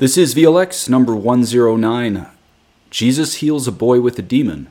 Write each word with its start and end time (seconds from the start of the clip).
This 0.00 0.16
is 0.16 0.34
VLX 0.34 0.88
number 0.88 1.14
109. 1.14 2.26
Jesus 2.88 3.34
heals 3.34 3.68
a 3.68 3.70
boy 3.70 4.00
with 4.00 4.18
a 4.18 4.22
demon. 4.22 4.70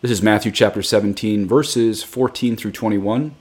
This 0.00 0.10
is 0.10 0.22
Matthew 0.22 0.50
chapter 0.52 0.80
17, 0.80 1.46
verses 1.46 2.02
14 2.02 2.56
through 2.56 2.72
21. 2.72 3.34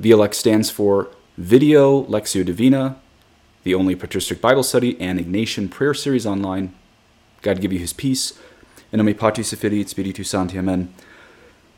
VLX 0.00 0.32
stands 0.32 0.70
for 0.70 1.10
Video 1.36 2.04
Lectio 2.04 2.42
Divina, 2.42 2.96
the 3.64 3.74
only 3.74 3.94
patristic 3.94 4.40
Bible 4.40 4.62
study 4.62 4.98
and 4.98 5.20
Ignatian 5.20 5.70
prayer 5.70 5.92
series 5.92 6.24
online. 6.24 6.72
God 7.42 7.60
give 7.60 7.74
you 7.74 7.78
his 7.78 7.92
peace. 7.92 8.32
In 8.92 9.04
nome 9.04 9.12
Patris 9.12 9.50
Spiritus 9.50 10.30
Sancti. 10.30 10.58
Amen. 10.58 10.94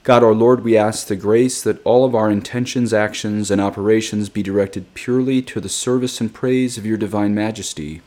God 0.04 0.22
our 0.22 0.34
Lord, 0.34 0.62
we 0.62 0.76
ask 0.76 1.08
the 1.08 1.16
grace 1.16 1.60
that 1.62 1.84
all 1.84 2.04
of 2.04 2.14
our 2.14 2.30
intentions, 2.30 2.92
actions, 2.92 3.50
and 3.50 3.60
operations 3.60 4.28
be 4.28 4.44
directed 4.44 4.94
purely 4.94 5.42
to 5.42 5.60
the 5.60 5.68
service 5.68 6.20
and 6.20 6.32
praise 6.32 6.78
of 6.78 6.86
your 6.86 6.96
divine 6.96 7.34
majesty 7.34 8.02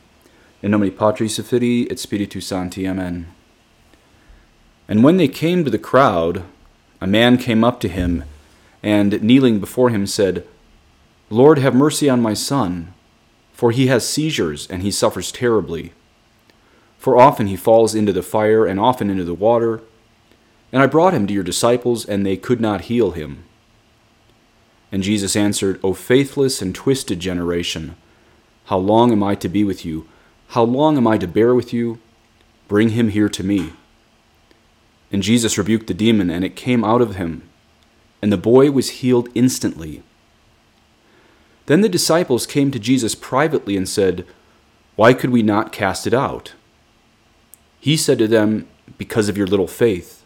in 0.62 0.70
nomine 0.70 0.90
Patris 0.90 1.38
et 1.38 1.44
Filii 1.44 1.90
et 1.90 1.98
Spiritus 1.98 2.46
Sancti. 2.46 2.86
Amen. 2.86 3.26
And 4.88 5.04
when 5.04 5.16
they 5.16 5.28
came 5.28 5.64
to 5.64 5.70
the 5.70 5.78
crowd, 5.78 6.42
a 7.00 7.06
man 7.06 7.38
came 7.38 7.64
up 7.64 7.80
to 7.80 7.88
him, 7.88 8.24
and 8.82 9.22
kneeling 9.22 9.60
before 9.60 9.90
him 9.90 10.06
said, 10.06 10.46
Lord, 11.30 11.58
have 11.58 11.74
mercy 11.74 12.10
on 12.10 12.20
my 12.20 12.34
son, 12.34 12.92
for 13.52 13.70
he 13.70 13.86
has 13.86 14.08
seizures, 14.08 14.66
and 14.68 14.82
he 14.82 14.90
suffers 14.90 15.30
terribly. 15.30 15.92
For 16.98 17.16
often 17.16 17.46
he 17.46 17.56
falls 17.56 17.94
into 17.94 18.12
the 18.12 18.22
fire, 18.22 18.66
and 18.66 18.80
often 18.80 19.08
into 19.08 19.24
the 19.24 19.34
water. 19.34 19.80
And 20.72 20.82
I 20.82 20.86
brought 20.86 21.14
him 21.14 21.26
to 21.26 21.34
your 21.34 21.44
disciples, 21.44 22.04
and 22.04 22.26
they 22.26 22.36
could 22.36 22.60
not 22.60 22.82
heal 22.82 23.12
him. 23.12 23.44
And 24.92 25.02
Jesus 25.02 25.36
answered, 25.36 25.78
O 25.84 25.94
faithless 25.94 26.60
and 26.60 26.74
twisted 26.74 27.20
generation, 27.20 27.96
how 28.66 28.78
long 28.78 29.12
am 29.12 29.22
I 29.22 29.34
to 29.36 29.48
be 29.48 29.64
with 29.64 29.84
you? 29.84 30.06
How 30.50 30.64
long 30.64 30.96
am 30.96 31.06
I 31.06 31.16
to 31.16 31.28
bear 31.28 31.54
with 31.54 31.72
you? 31.72 32.00
Bring 32.66 32.90
him 32.90 33.10
here 33.10 33.28
to 33.28 33.44
me. 33.44 33.72
And 35.12 35.22
Jesus 35.22 35.56
rebuked 35.56 35.86
the 35.86 35.94
demon, 35.94 36.28
and 36.28 36.44
it 36.44 36.56
came 36.56 36.82
out 36.82 37.00
of 37.00 37.14
him, 37.14 37.48
and 38.20 38.32
the 38.32 38.36
boy 38.36 38.72
was 38.72 38.98
healed 39.00 39.28
instantly. 39.34 40.02
Then 41.66 41.82
the 41.82 41.88
disciples 41.88 42.46
came 42.46 42.72
to 42.72 42.80
Jesus 42.80 43.14
privately 43.14 43.76
and 43.76 43.88
said, 43.88 44.26
Why 44.96 45.14
could 45.14 45.30
we 45.30 45.42
not 45.42 45.70
cast 45.70 46.04
it 46.04 46.14
out? 46.14 46.54
He 47.78 47.96
said 47.96 48.18
to 48.18 48.26
them, 48.26 48.66
Because 48.98 49.28
of 49.28 49.38
your 49.38 49.46
little 49.46 49.68
faith. 49.68 50.24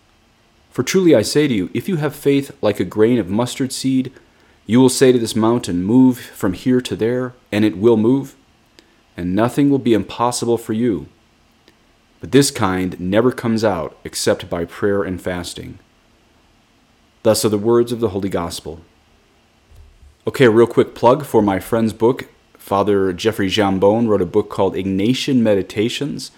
For 0.70 0.82
truly 0.82 1.14
I 1.14 1.20
say 1.20 1.48
to 1.48 1.54
you, 1.54 1.68
if 1.74 1.86
you 1.86 1.96
have 1.96 2.16
faith 2.16 2.50
like 2.62 2.80
a 2.80 2.84
grain 2.84 3.18
of 3.18 3.28
mustard 3.28 3.72
seed, 3.72 4.10
you 4.64 4.80
will 4.80 4.88
say 4.88 5.12
to 5.12 5.18
this 5.18 5.36
mountain, 5.36 5.84
Move 5.84 6.18
from 6.18 6.54
here 6.54 6.80
to 6.80 6.96
there, 6.96 7.34
and 7.52 7.62
it 7.62 7.77
will 7.77 7.98
move 7.98 8.34
and 9.16 9.34
nothing 9.34 9.70
will 9.70 9.78
be 9.78 9.94
impossible 9.94 10.58
for 10.58 10.72
you. 10.72 11.06
But 12.20 12.32
this 12.32 12.50
kind 12.50 12.98
never 12.98 13.32
comes 13.32 13.64
out 13.64 13.96
except 14.02 14.48
by 14.48 14.64
prayer 14.64 15.02
and 15.02 15.20
fasting. 15.20 15.78
Thus 17.22 17.44
are 17.44 17.50
the 17.50 17.58
words 17.58 17.92
of 17.92 18.00
the 18.00 18.10
Holy 18.10 18.28
Gospel. 18.28 18.80
Okay, 20.26 20.46
a 20.46 20.50
real 20.50 20.66
quick 20.66 20.94
plug 20.94 21.24
for 21.24 21.42
my 21.42 21.60
friend's 21.60 21.92
book. 21.92 22.28
Father 22.56 23.12
Jeffrey 23.12 23.48
Jambon 23.48 24.08
wrote 24.08 24.22
a 24.22 24.26
book 24.26 24.48
called 24.48 24.74
Ignatian 24.74 25.40
Meditations, 25.40 26.30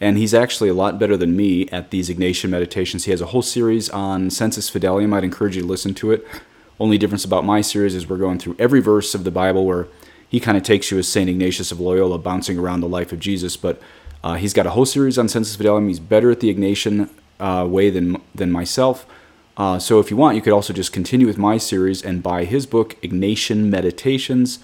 and 0.00 0.16
he's 0.16 0.32
actually 0.32 0.68
a 0.68 0.74
lot 0.74 0.98
better 0.98 1.16
than 1.16 1.36
me 1.36 1.68
at 1.70 1.90
these 1.90 2.08
Ignatian 2.08 2.50
meditations. 2.50 3.04
He 3.04 3.10
has 3.10 3.20
a 3.20 3.26
whole 3.26 3.42
series 3.42 3.90
on 3.90 4.30
Sensus 4.30 4.70
fidelium. 4.70 5.12
I'd 5.12 5.24
encourage 5.24 5.56
you 5.56 5.62
to 5.62 5.68
listen 5.68 5.92
to 5.94 6.12
it. 6.12 6.24
Only 6.78 6.98
difference 6.98 7.24
about 7.24 7.44
my 7.44 7.60
series 7.60 7.96
is 7.96 8.08
we're 8.08 8.16
going 8.16 8.38
through 8.38 8.56
every 8.58 8.80
verse 8.80 9.12
of 9.12 9.24
the 9.24 9.30
Bible 9.32 9.66
where 9.66 9.88
he 10.32 10.40
kind 10.40 10.56
of 10.56 10.62
takes 10.62 10.90
you 10.90 10.96
as 10.98 11.06
St. 11.06 11.28
Ignatius 11.28 11.72
of 11.72 11.78
Loyola, 11.78 12.16
bouncing 12.16 12.58
around 12.58 12.80
the 12.80 12.88
life 12.88 13.12
of 13.12 13.20
Jesus. 13.20 13.54
But 13.58 13.78
uh, 14.24 14.36
he's 14.36 14.54
got 14.54 14.66
a 14.66 14.70
whole 14.70 14.86
series 14.86 15.18
on 15.18 15.28
Sensus 15.28 15.58
fidelium. 15.58 15.88
He's 15.88 16.00
better 16.00 16.30
at 16.30 16.40
the 16.40 16.52
Ignatian 16.52 17.10
uh, 17.38 17.66
way 17.68 17.90
than, 17.90 18.16
than 18.34 18.50
myself. 18.50 19.04
Uh, 19.58 19.78
so 19.78 20.00
if 20.00 20.10
you 20.10 20.16
want, 20.16 20.34
you 20.34 20.40
could 20.40 20.54
also 20.54 20.72
just 20.72 20.90
continue 20.90 21.26
with 21.26 21.36
my 21.36 21.58
series 21.58 22.02
and 22.02 22.22
buy 22.22 22.44
his 22.44 22.64
book, 22.64 22.96
Ignatian 23.02 23.68
Meditations 23.68 24.60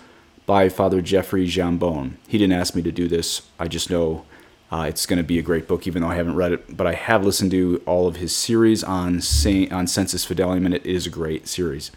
by 0.47 0.71
Father 0.71 1.03
Jeffrey 1.03 1.47
Jambon. 1.47 2.15
He 2.27 2.39
didn't 2.39 2.59
ask 2.59 2.75
me 2.75 2.81
to 2.81 2.91
do 2.91 3.07
this. 3.07 3.43
I 3.59 3.69
just 3.69 3.91
know 3.91 4.25
uh, 4.73 4.87
it's 4.89 5.05
going 5.05 5.19
to 5.19 5.23
be 5.23 5.39
a 5.39 5.43
great 5.43 5.69
book, 5.69 5.87
even 5.87 6.01
though 6.01 6.09
I 6.09 6.15
haven't 6.15 6.37
read 6.37 6.53
it. 6.53 6.79
But 6.79 6.87
I 6.87 6.95
have 6.95 7.27
listened 7.27 7.51
to 7.51 7.83
all 7.85 8.09
of 8.09 8.17
his 8.17 8.35
series 8.35 8.83
on 8.83 9.21
Saint, 9.21 9.71
on 9.71 9.87
sensus 9.87 10.25
fidelium, 10.25 10.65
and 10.65 10.73
it 10.73 10.87
is 10.87 11.07
a 11.07 11.11
great 11.11 11.47
series. 11.47 11.91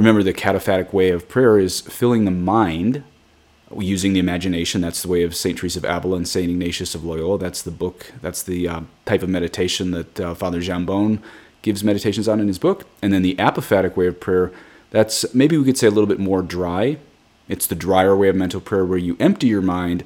Remember, 0.00 0.22
the 0.22 0.32
cataphatic 0.32 0.94
way 0.94 1.10
of 1.10 1.28
prayer 1.28 1.58
is 1.58 1.82
filling 1.82 2.24
the 2.24 2.30
mind 2.30 3.04
using 3.76 4.14
the 4.14 4.18
imagination. 4.18 4.80
That's 4.80 5.02
the 5.02 5.08
way 5.08 5.24
of 5.24 5.36
St. 5.36 5.58
Teresa 5.58 5.80
of 5.80 5.84
Avila 5.84 6.16
and 6.16 6.26
St. 6.26 6.50
Ignatius 6.50 6.94
of 6.94 7.04
Loyola. 7.04 7.38
That's 7.38 7.60
the 7.60 7.70
book, 7.70 8.10
that's 8.22 8.42
the 8.42 8.66
uh, 8.66 8.80
type 9.04 9.22
of 9.22 9.28
meditation 9.28 9.90
that 9.90 10.18
uh, 10.18 10.34
Father 10.34 10.62
Jambon 10.62 11.20
gives 11.60 11.84
meditations 11.84 12.28
on 12.28 12.40
in 12.40 12.48
his 12.48 12.58
book. 12.58 12.86
And 13.02 13.12
then 13.12 13.20
the 13.20 13.34
apophatic 13.34 13.94
way 13.94 14.06
of 14.06 14.18
prayer, 14.20 14.52
that's 14.88 15.34
maybe 15.34 15.58
we 15.58 15.66
could 15.66 15.76
say 15.76 15.88
a 15.88 15.90
little 15.90 16.06
bit 16.06 16.18
more 16.18 16.40
dry. 16.40 16.96
It's 17.46 17.66
the 17.66 17.74
drier 17.74 18.16
way 18.16 18.30
of 18.30 18.36
mental 18.36 18.62
prayer 18.62 18.86
where 18.86 18.96
you 18.96 19.18
empty 19.20 19.48
your 19.48 19.60
mind 19.60 20.02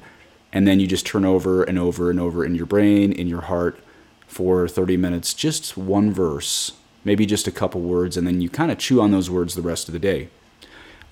and 0.51 0.67
then 0.67 0.81
you 0.81 0.87
just 0.87 1.05
turn 1.05 1.23
over 1.23 1.63
and 1.63 1.79
over 1.79 2.09
and 2.09 2.19
over 2.19 2.43
in 2.43 2.53
your 2.53 2.65
brain, 2.65 3.13
in 3.13 3.27
your 3.27 3.43
heart 3.43 3.79
for 4.27 4.67
30 4.67 4.97
minutes, 4.97 5.33
just 5.33 5.77
one 5.77 6.11
verse 6.11 6.73
maybe 7.05 7.25
just 7.25 7.47
a 7.47 7.51
couple 7.51 7.79
words, 7.79 8.17
and 8.17 8.27
then 8.27 8.41
you 8.41 8.49
kind 8.49 8.71
of 8.71 8.77
chew 8.77 8.99
on 8.99 9.11
those 9.11 9.29
words 9.29 9.53
the 9.53 9.61
rest 9.61 9.87
of 9.87 9.93
the 9.93 9.99
day. 9.99 10.27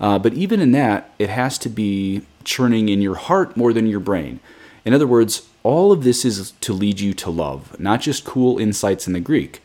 Uh, 0.00 0.18
but 0.18 0.34
even 0.34 0.60
in 0.60 0.72
that, 0.72 1.14
it 1.18 1.30
has 1.30 1.56
to 1.58 1.68
be 1.68 2.22
churning 2.42 2.88
in 2.88 3.00
your 3.00 3.14
heart 3.14 3.56
more 3.56 3.72
than 3.72 3.86
your 3.86 4.00
brain. 4.00 4.40
In 4.84 4.92
other 4.92 5.06
words, 5.06 5.48
all 5.62 5.92
of 5.92 6.04
this 6.04 6.24
is 6.24 6.50
to 6.60 6.72
lead 6.74 7.00
you 7.00 7.14
to 7.14 7.30
love, 7.30 7.78
not 7.80 8.02
just 8.02 8.24
cool 8.24 8.58
insights 8.58 9.06
in 9.06 9.14
the 9.14 9.20
Greek. 9.20 9.62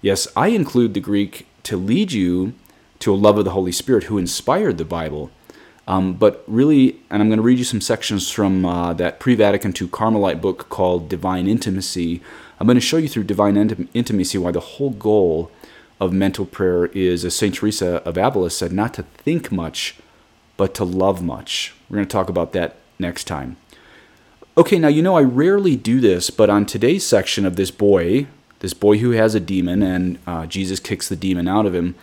Yes, 0.00 0.26
I 0.34 0.48
include 0.48 0.94
the 0.94 1.00
Greek 1.00 1.46
to 1.64 1.76
lead 1.76 2.12
you 2.12 2.54
to 3.00 3.12
a 3.12 3.16
love 3.16 3.38
of 3.38 3.44
the 3.44 3.52
Holy 3.52 3.72
Spirit 3.72 4.04
who 4.04 4.18
inspired 4.18 4.78
the 4.78 4.84
Bible. 4.84 5.30
Um, 5.86 6.14
but 6.14 6.44
really, 6.46 7.00
and 7.08 7.22
I'm 7.22 7.28
going 7.28 7.38
to 7.38 7.42
read 7.42 7.58
you 7.58 7.64
some 7.64 7.80
sections 7.80 8.30
from 8.30 8.64
uh, 8.64 8.92
that 8.94 9.20
pre 9.20 9.34
Vatican 9.34 9.72
II 9.80 9.88
Carmelite 9.88 10.40
book 10.40 10.68
called 10.68 11.08
Divine 11.08 11.46
Intimacy. 11.48 12.20
I'm 12.60 12.66
going 12.66 12.76
to 12.76 12.80
show 12.80 12.96
you 12.96 13.08
through 13.08 13.24
divine 13.24 13.56
intimacy 13.94 14.36
why 14.36 14.50
the 14.50 14.60
whole 14.60 14.90
goal 14.90 15.50
of 16.00 16.12
mental 16.12 16.46
prayer 16.46 16.86
is, 16.86 17.24
as 17.24 17.34
St. 17.34 17.54
Teresa 17.54 17.96
of 18.04 18.16
Avila 18.16 18.50
said, 18.50 18.72
not 18.72 18.94
to 18.94 19.02
think 19.02 19.50
much, 19.50 19.96
but 20.56 20.74
to 20.74 20.84
love 20.84 21.22
much. 21.22 21.74
We're 21.88 21.96
going 21.96 22.06
to 22.06 22.12
talk 22.12 22.28
about 22.28 22.52
that 22.52 22.76
next 22.98 23.24
time. 23.24 23.56
Okay, 24.56 24.78
now 24.78 24.88
you 24.88 25.02
know 25.02 25.16
I 25.16 25.22
rarely 25.22 25.76
do 25.76 26.00
this, 26.00 26.30
but 26.30 26.50
on 26.50 26.66
today's 26.66 27.06
section 27.06 27.46
of 27.46 27.56
this 27.56 27.70
boy, 27.70 28.26
this 28.60 28.74
boy 28.74 28.98
who 28.98 29.12
has 29.12 29.34
a 29.34 29.40
demon 29.40 29.82
and 29.82 30.18
uh, 30.26 30.46
Jesus 30.46 30.80
kicks 30.80 31.08
the 31.08 31.16
demon 31.16 31.46
out 31.46 31.64
of 31.64 31.74
him, 31.74 31.94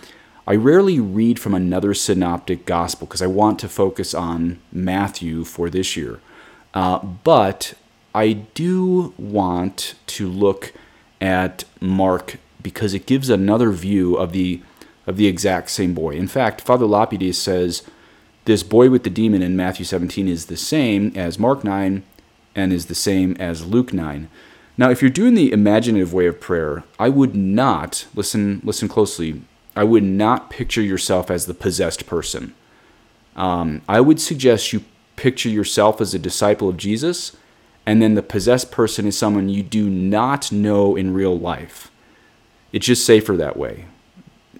I 0.48 0.56
rarely 0.56 1.00
read 1.00 1.40
from 1.40 1.54
another 1.54 1.94
synoptic 1.94 2.66
gospel 2.66 3.08
because 3.08 3.22
I 3.22 3.28
want 3.28 3.60
to 3.60 3.68
focus 3.68 4.14
on 4.14 4.60
Matthew 4.72 5.44
for 5.44 5.70
this 5.70 5.98
year. 5.98 6.20
Uh, 6.74 7.00
but 7.00 7.74
I 8.14 8.34
do 8.34 9.14
want 9.18 9.96
to 10.08 10.28
look 10.28 10.72
at 11.20 11.64
Mark 11.82 12.38
because 12.66 12.96
it 12.96 13.06
gives 13.06 13.30
another 13.30 13.70
view 13.70 14.16
of 14.16 14.32
the 14.32 14.60
of 15.06 15.18
the 15.18 15.28
exact 15.28 15.70
same 15.70 15.94
boy. 15.94 16.16
In 16.16 16.28
fact, 16.28 16.62
Father 16.62 16.88
Lapide 16.88 17.36
says 17.36 17.84
this 18.46 18.64
boy 18.64 18.90
with 18.90 19.04
the 19.04 19.12
demon 19.12 19.44
in 19.44 19.56
Matthew 19.56 19.86
17 19.86 20.28
is 20.28 20.48
the 20.48 20.58
same 20.58 21.14
as 21.16 21.38
Mark 21.38 21.64
9 21.64 22.02
and 22.56 22.74
is 22.74 22.88
the 22.88 22.96
same 22.96 23.38
as 23.40 23.68
Luke 23.68 23.94
9. 23.94 24.28
Now, 24.80 24.90
if 24.90 25.04
you're 25.04 25.12
doing 25.12 25.36
the 25.36 25.52
imaginative 25.52 26.12
way 26.12 26.26
of 26.26 26.42
prayer, 26.42 26.84
I 26.98 27.10
would 27.10 27.36
not 27.36 28.08
listen 28.16 28.62
listen 28.64 28.88
closely. 28.88 29.44
I 29.76 29.84
would 29.84 30.04
not 30.04 30.50
picture 30.50 30.82
yourself 30.82 31.30
as 31.30 31.46
the 31.46 31.54
possessed 31.54 32.08
person. 32.08 32.56
Um, 33.36 33.84
I 33.88 34.02
would 34.02 34.20
suggest 34.20 34.74
you 34.74 34.84
picture 35.18 35.50
yourself 35.50 36.02
as 36.02 36.16
a 36.16 36.20
disciple 36.20 36.68
of 36.68 36.78
Jesus, 36.78 37.38
and 37.86 38.02
then 38.02 38.16
the 38.16 38.24
possessed 38.24 38.72
person 38.72 39.06
is 39.06 39.16
someone 39.16 39.50
you 39.50 39.62
do 39.62 39.88
not 39.88 40.52
know 40.52 40.96
in 40.96 41.14
real 41.14 41.38
life. 41.38 41.92
It's 42.72 42.86
just 42.86 43.06
safer 43.06 43.38
that 43.38 43.58
way. 43.58 43.86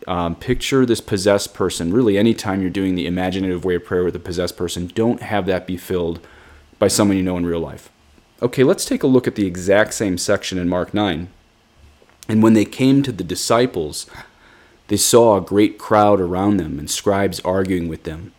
Um, 0.08 0.36
picture 0.36 0.86
this 0.86 1.02
possessed 1.02 1.54
person. 1.54 1.92
Really, 1.92 2.18
anytime 2.18 2.62
you're 2.62 2.70
doing 2.70 2.96
the 2.96 3.08
imaginative 3.08 3.66
way 3.66 3.76
of 3.76 3.86
prayer 3.86 4.04
with 4.04 4.16
a 4.16 4.20
possessed 4.20 4.56
person, 4.56 4.88
don't 4.88 5.22
have 5.22 5.46
that 5.48 5.66
be 5.66 5.78
filled 5.78 6.20
by 6.78 6.88
someone 6.88 7.18
you 7.18 7.24
know 7.24 7.38
in 7.38 7.46
real 7.46 7.60
life. 7.60 7.90
Okay, 8.42 8.64
let's 8.64 8.86
take 8.86 9.02
a 9.02 9.08
look 9.08 9.28
at 9.28 9.36
the 9.36 9.48
exact 9.48 9.94
same 9.94 10.18
section 10.18 10.58
in 10.58 10.70
Mark 10.70 10.94
9. 10.94 11.30
And 12.28 12.44
when 12.44 12.54
they 12.54 12.66
came 12.66 13.02
to 13.04 13.12
the 13.12 13.24
disciples, 13.24 14.08
they 14.88 14.98
saw 14.98 15.38
a 15.38 15.42
great 15.42 15.80
crowd 15.80 16.20
around 16.20 16.58
them 16.58 16.78
and 16.78 16.90
scribes 16.90 17.40
arguing 17.42 17.88
with 17.88 18.04
them. 18.04 18.34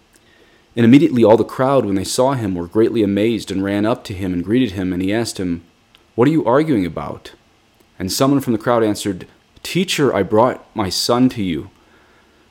And 0.76 0.84
immediately 0.84 1.24
all 1.24 1.38
the 1.38 1.44
crowd, 1.44 1.86
when 1.86 1.94
they 1.94 2.04
saw 2.04 2.34
him, 2.34 2.54
were 2.54 2.66
greatly 2.66 3.02
amazed 3.02 3.50
and 3.50 3.64
ran 3.64 3.86
up 3.86 4.04
to 4.04 4.14
him 4.14 4.32
and 4.32 4.44
greeted 4.44 4.72
him. 4.72 4.92
And 4.92 5.02
he 5.02 5.12
asked 5.12 5.38
him, 5.38 5.64
What 6.14 6.28
are 6.28 6.32
you 6.32 6.44
arguing 6.44 6.84
about? 6.84 7.32
And 7.98 8.12
someone 8.12 8.40
from 8.40 8.52
the 8.52 8.58
crowd 8.58 8.84
answered, 8.84 9.26
Teacher, 9.66 10.14
I 10.14 10.22
brought 10.22 10.64
my 10.76 10.88
son 10.88 11.28
to 11.30 11.42
you. 11.42 11.70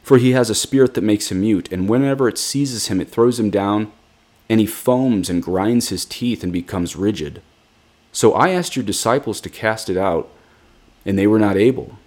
For 0.04 0.18
he 0.18 0.32
has 0.32 0.50
a 0.50 0.54
spirit 0.54 0.96
that 0.96 1.02
makes 1.02 1.32
him 1.32 1.40
mute, 1.40 1.72
and 1.72 1.88
whenever 1.88 2.28
it 2.28 2.38
seizes 2.38 2.88
him, 2.88 3.00
it 3.00 3.10
throws 3.10 3.40
him 3.40 3.50
down 3.50 3.94
and 4.50 4.60
he 4.60 4.66
foams 4.66 5.30
and 5.30 5.42
grinds 5.42 5.88
his 5.88 6.04
teeth 6.04 6.44
and 6.44 6.52
becomes 6.52 6.98
rigid. 6.98 7.42
So 8.12 8.34
I 8.34 8.50
asked 8.50 8.76
your 8.76 8.84
disciples 8.84 9.40
to 9.42 9.50
cast 9.50 9.90
it 9.90 9.96
out, 9.96 10.30
and 11.06 11.18
they 11.18 11.26
were 11.26 11.40
not 11.40 11.56
able. 11.56 11.98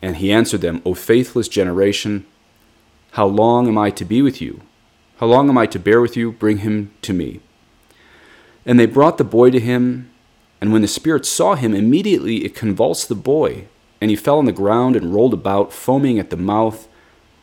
And 0.00 0.18
he 0.18 0.30
answered 0.30 0.60
them, 0.60 0.80
O 0.86 0.94
faithless 0.94 1.48
generation, 1.48 2.24
how 3.10 3.26
long 3.26 3.66
am 3.66 3.76
I 3.76 3.90
to 3.90 4.04
be 4.04 4.22
with 4.22 4.40
you? 4.40 4.60
How 5.16 5.26
long 5.26 5.48
am 5.48 5.58
I 5.58 5.66
to 5.66 5.78
bear 5.80 6.00
with 6.00 6.16
you? 6.16 6.30
Bring 6.30 6.58
him 6.58 6.92
to 7.02 7.12
me. 7.12 7.40
And 8.64 8.78
they 8.78 8.86
brought 8.86 9.18
the 9.18 9.24
boy 9.24 9.50
to 9.50 9.58
him, 9.58 10.08
and 10.60 10.72
when 10.72 10.82
the 10.82 10.88
spirit 10.88 11.26
saw 11.26 11.56
him, 11.56 11.74
immediately 11.74 12.44
it 12.44 12.54
convulsed 12.54 13.08
the 13.08 13.16
boy, 13.16 13.66
and 14.00 14.10
he 14.10 14.16
fell 14.16 14.38
on 14.38 14.46
the 14.46 14.52
ground 14.52 14.96
and 14.96 15.14
rolled 15.14 15.34
about, 15.34 15.72
foaming 15.72 16.18
at 16.18 16.30
the 16.30 16.36
mouth. 16.36 16.88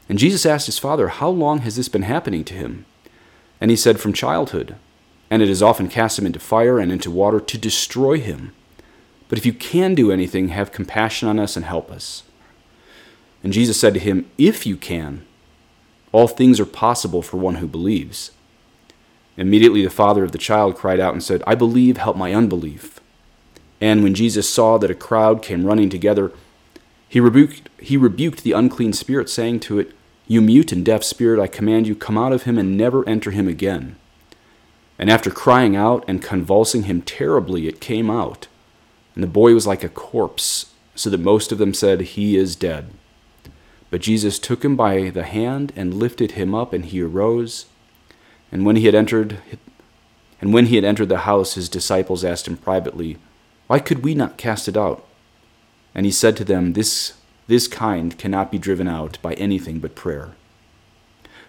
And 0.10 0.18
Jesus 0.18 0.46
asked 0.46 0.66
his 0.66 0.80
father, 0.80 1.10
How 1.10 1.30
long 1.30 1.60
has 1.60 1.76
this 1.76 1.90
been 1.90 2.04
happening 2.04 2.44
to 2.46 2.54
him? 2.54 2.86
And 3.62 3.70
he 3.70 3.78
said, 3.78 4.00
From 4.00 4.14
childhood. 4.14 4.76
And 5.30 5.42
it 5.42 5.50
has 5.50 5.62
often 5.62 5.90
cast 5.90 6.18
him 6.18 6.26
into 6.26 6.40
fire 6.40 6.80
and 6.80 6.92
into 6.92 7.12
water 7.12 7.40
to 7.40 7.58
destroy 7.58 8.20
him. 8.20 8.54
But 9.30 9.38
if 9.38 9.46
you 9.46 9.54
can 9.54 9.94
do 9.94 10.12
anything, 10.12 10.48
have 10.50 10.72
compassion 10.72 11.28
on 11.28 11.38
us 11.38 11.56
and 11.56 11.66
help 11.66 11.92
us. 11.92 12.24
And 13.44 13.54
Jesus 13.54 13.80
said 13.80 13.94
to 13.94 14.00
him, 14.00 14.30
If 14.38 14.66
you 14.66 14.78
can, 14.78 15.26
all 16.12 16.28
things 16.28 16.60
are 16.60 16.66
possible 16.66 17.22
for 17.22 17.38
one 17.38 17.56
who 17.56 17.68
believes. 17.68 18.32
Immediately 19.36 19.84
the 19.84 19.90
father 19.90 20.24
of 20.24 20.32
the 20.32 20.38
child 20.38 20.76
cried 20.76 21.00
out 21.00 21.14
and 21.14 21.22
said, 21.22 21.44
I 21.46 21.54
believe, 21.54 21.98
help 21.98 22.18
my 22.18 22.34
unbelief. 22.34 23.00
And 23.80 24.02
when 24.02 24.16
Jesus 24.16 24.50
saw 24.50 24.78
that 24.80 24.90
a 24.90 24.96
crowd 24.96 25.44
came 25.44 25.66
running 25.66 25.90
together, 25.90 26.32
he 27.10 27.20
rebuked, 27.20 27.70
he 27.80 27.98
rebuked 27.98 28.44
the 28.44 28.52
unclean 28.52 28.94
spirit, 28.94 29.30
saying 29.30 29.62
to 29.62 29.80
it, 29.80 29.94
You 30.28 30.42
mute 30.42 30.72
and 30.72 30.86
deaf 30.86 31.04
spirit, 31.04 31.42
I 31.42 31.48
command 31.48 31.88
you, 31.88 31.96
come 31.96 32.18
out 32.18 32.34
of 32.34 32.44
him 32.44 32.58
and 32.58 32.78
never 32.78 33.08
enter 33.08 33.32
him 33.32 33.48
again. 33.48 33.96
And 35.00 35.10
after 35.10 35.30
crying 35.30 35.76
out 35.76 36.04
and 36.08 36.22
convulsing 36.22 36.84
him 36.84 37.02
terribly, 37.02 37.68
it 37.68 37.80
came 37.80 38.10
out. 38.10 38.48
And 39.16 39.24
the 39.24 39.28
boy 39.28 39.54
was 39.54 39.68
like 39.68 39.84
a 39.84 39.90
corpse, 39.90 40.74
so 40.96 41.10
that 41.10 41.20
most 41.20 41.52
of 41.52 41.58
them 41.58 41.74
said, 41.74 42.02
He 42.02 42.36
is 42.36 42.56
dead. 42.56 42.92
But 43.90 44.02
Jesus 44.02 44.38
took 44.38 44.66
him 44.66 44.76
by 44.76 45.10
the 45.10 45.24
hand 45.24 45.72
and 45.76 45.94
lifted 45.94 46.32
him 46.32 46.54
up, 46.54 46.74
and 46.74 46.84
he 46.84 47.02
arose. 47.02 47.68
And 48.52 48.66
when 48.66 48.76
he 48.76 48.86
had 48.86 48.96
entered, 48.96 49.40
and 50.42 50.54
when 50.54 50.68
he 50.68 50.76
had 50.76 50.84
entered 50.84 51.10
the 51.10 51.20
house, 51.20 51.54
his 51.54 51.70
disciples 51.70 52.26
asked 52.26 52.48
him 52.48 52.58
privately, 52.58 53.18
Why 53.68 53.80
could 53.80 54.04
we 54.04 54.14
not 54.14 54.38
cast 54.38 54.68
it 54.68 54.76
out? 54.76 55.07
And 55.98 56.06
he 56.06 56.12
said 56.12 56.38
to 56.38 56.46
them, 56.46 56.74
This 56.74 57.14
this 57.48 57.68
kind 57.68 58.18
cannot 58.18 58.52
be 58.52 58.58
driven 58.58 58.88
out 58.88 59.18
by 59.22 59.34
anything 59.34 59.80
but 59.80 59.96
prayer. 59.96 60.32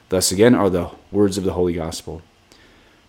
Thus 0.08 0.32
again 0.32 0.54
are 0.54 0.70
the 0.70 0.90
words 1.12 1.36
of 1.36 1.44
the 1.44 1.52
Holy 1.52 1.74
Gospel. 1.74 2.22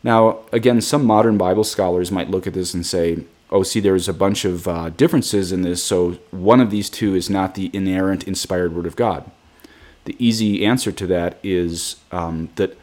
Now, 0.04 0.40
again, 0.52 0.82
some 0.82 1.06
modern 1.06 1.38
Bible 1.38 1.64
scholars 1.64 2.12
might 2.12 2.30
look 2.30 2.48
at 2.48 2.54
this 2.54 2.74
and 2.74 2.86
say, 2.86 3.26
oh, 3.52 3.64
see, 3.64 3.80
there's 3.80 4.08
a 4.08 4.14
bunch 4.14 4.46
of 4.46 4.68
uh, 4.68 4.90
differences 4.90 5.52
in 5.52 5.62
this, 5.62 5.84
so 5.84 6.14
one 6.32 6.62
of 6.62 6.72
these 6.72 6.90
two 6.90 7.16
is 7.16 7.30
not 7.30 7.56
the 7.56 7.70
inerrant, 7.74 8.28
inspired 8.28 8.74
Word 8.74 8.86
of 8.86 8.96
God. 8.96 9.30
The 10.06 10.16
easy 10.18 10.66
answer 10.66 10.92
to 10.92 11.08
that 11.08 11.38
is 11.44 11.98
um, 12.12 12.50
that 12.56 12.78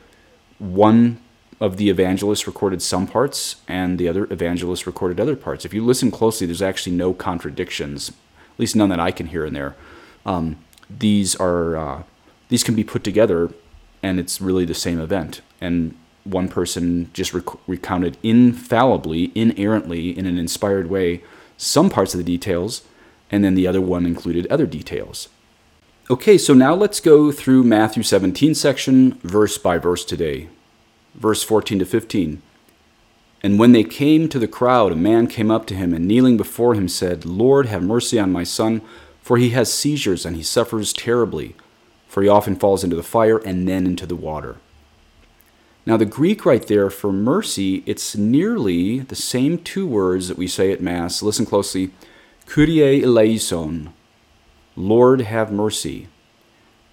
one 0.58 1.20
of 1.60 1.78
the 1.78 1.88
evangelists 1.88 2.46
recorded 2.46 2.82
some 2.82 3.06
parts 3.06 3.56
and 3.66 3.98
the 3.98 4.08
other 4.08 4.26
evangelist 4.30 4.86
recorded 4.86 5.18
other 5.18 5.36
parts. 5.36 5.64
If 5.64 5.72
you 5.72 5.84
listen 5.84 6.10
closely, 6.10 6.46
there's 6.46 6.62
actually 6.62 6.96
no 6.96 7.14
contradictions, 7.14 8.12
at 8.56 8.60
least 8.60 8.74
none 8.74 8.88
that 8.88 9.00
I 9.00 9.10
can 9.10 9.26
hear 9.26 9.44
in 9.44 9.52
there. 9.52 9.76
Um, 10.24 10.56
these 10.88 11.36
are 11.36 11.76
uh, 11.76 12.02
these 12.48 12.64
can 12.64 12.74
be 12.74 12.84
put 12.84 13.04
together, 13.04 13.50
and 14.02 14.18
it's 14.18 14.40
really 14.40 14.64
the 14.64 14.74
same 14.74 14.98
event. 14.98 15.42
And 15.60 15.94
one 16.24 16.48
person 16.48 17.10
just 17.12 17.34
rec- 17.34 17.68
recounted 17.68 18.16
infallibly, 18.22 19.30
inerrantly, 19.34 20.16
in 20.16 20.26
an 20.26 20.38
inspired 20.38 20.88
way, 20.88 21.22
some 21.58 21.90
parts 21.90 22.14
of 22.14 22.18
the 22.18 22.24
details, 22.24 22.82
and 23.30 23.44
then 23.44 23.54
the 23.54 23.66
other 23.66 23.80
one 23.80 24.06
included 24.06 24.46
other 24.46 24.66
details. 24.66 25.28
Okay, 26.08 26.38
so 26.38 26.54
now 26.54 26.74
let's 26.74 27.00
go 27.00 27.32
through 27.32 27.64
Matthew 27.64 28.02
17 28.02 28.54
section, 28.54 29.18
verse 29.22 29.58
by 29.58 29.76
verse 29.76 30.04
today. 30.04 30.48
Verse 31.14 31.42
14 31.42 31.80
to 31.80 31.84
15. 31.84 32.42
And 33.42 33.58
when 33.58 33.72
they 33.72 33.84
came 33.84 34.28
to 34.28 34.38
the 34.38 34.48
crowd, 34.48 34.92
a 34.92 34.96
man 34.96 35.26
came 35.26 35.50
up 35.50 35.66
to 35.66 35.74
him 35.74 35.92
and 35.94 36.06
kneeling 36.06 36.36
before 36.36 36.74
him 36.74 36.88
said, 36.88 37.24
Lord, 37.24 37.66
have 37.66 37.82
mercy 37.82 38.18
on 38.18 38.32
my 38.32 38.44
son, 38.44 38.80
for 39.20 39.36
he 39.36 39.50
has 39.50 39.72
seizures 39.72 40.24
and 40.24 40.36
he 40.36 40.42
suffers 40.42 40.92
terribly, 40.92 41.54
for 42.08 42.22
he 42.22 42.28
often 42.28 42.56
falls 42.56 42.82
into 42.82 42.96
the 42.96 43.02
fire 43.02 43.38
and 43.38 43.68
then 43.68 43.86
into 43.86 44.06
the 44.06 44.16
water. 44.16 44.56
Now, 45.84 45.96
the 45.96 46.04
Greek 46.04 46.44
right 46.44 46.66
there 46.66 46.90
for 46.90 47.12
mercy, 47.12 47.84
it's 47.86 48.16
nearly 48.16 48.98
the 48.98 49.14
same 49.14 49.58
two 49.58 49.86
words 49.86 50.26
that 50.26 50.36
we 50.36 50.48
say 50.48 50.72
at 50.72 50.80
Mass. 50.82 51.22
Listen 51.22 51.46
closely 51.46 51.92
Kyrie 52.46 53.04
eleison, 53.04 53.92
Lord 54.74 55.20
have 55.20 55.52
mercy. 55.52 56.08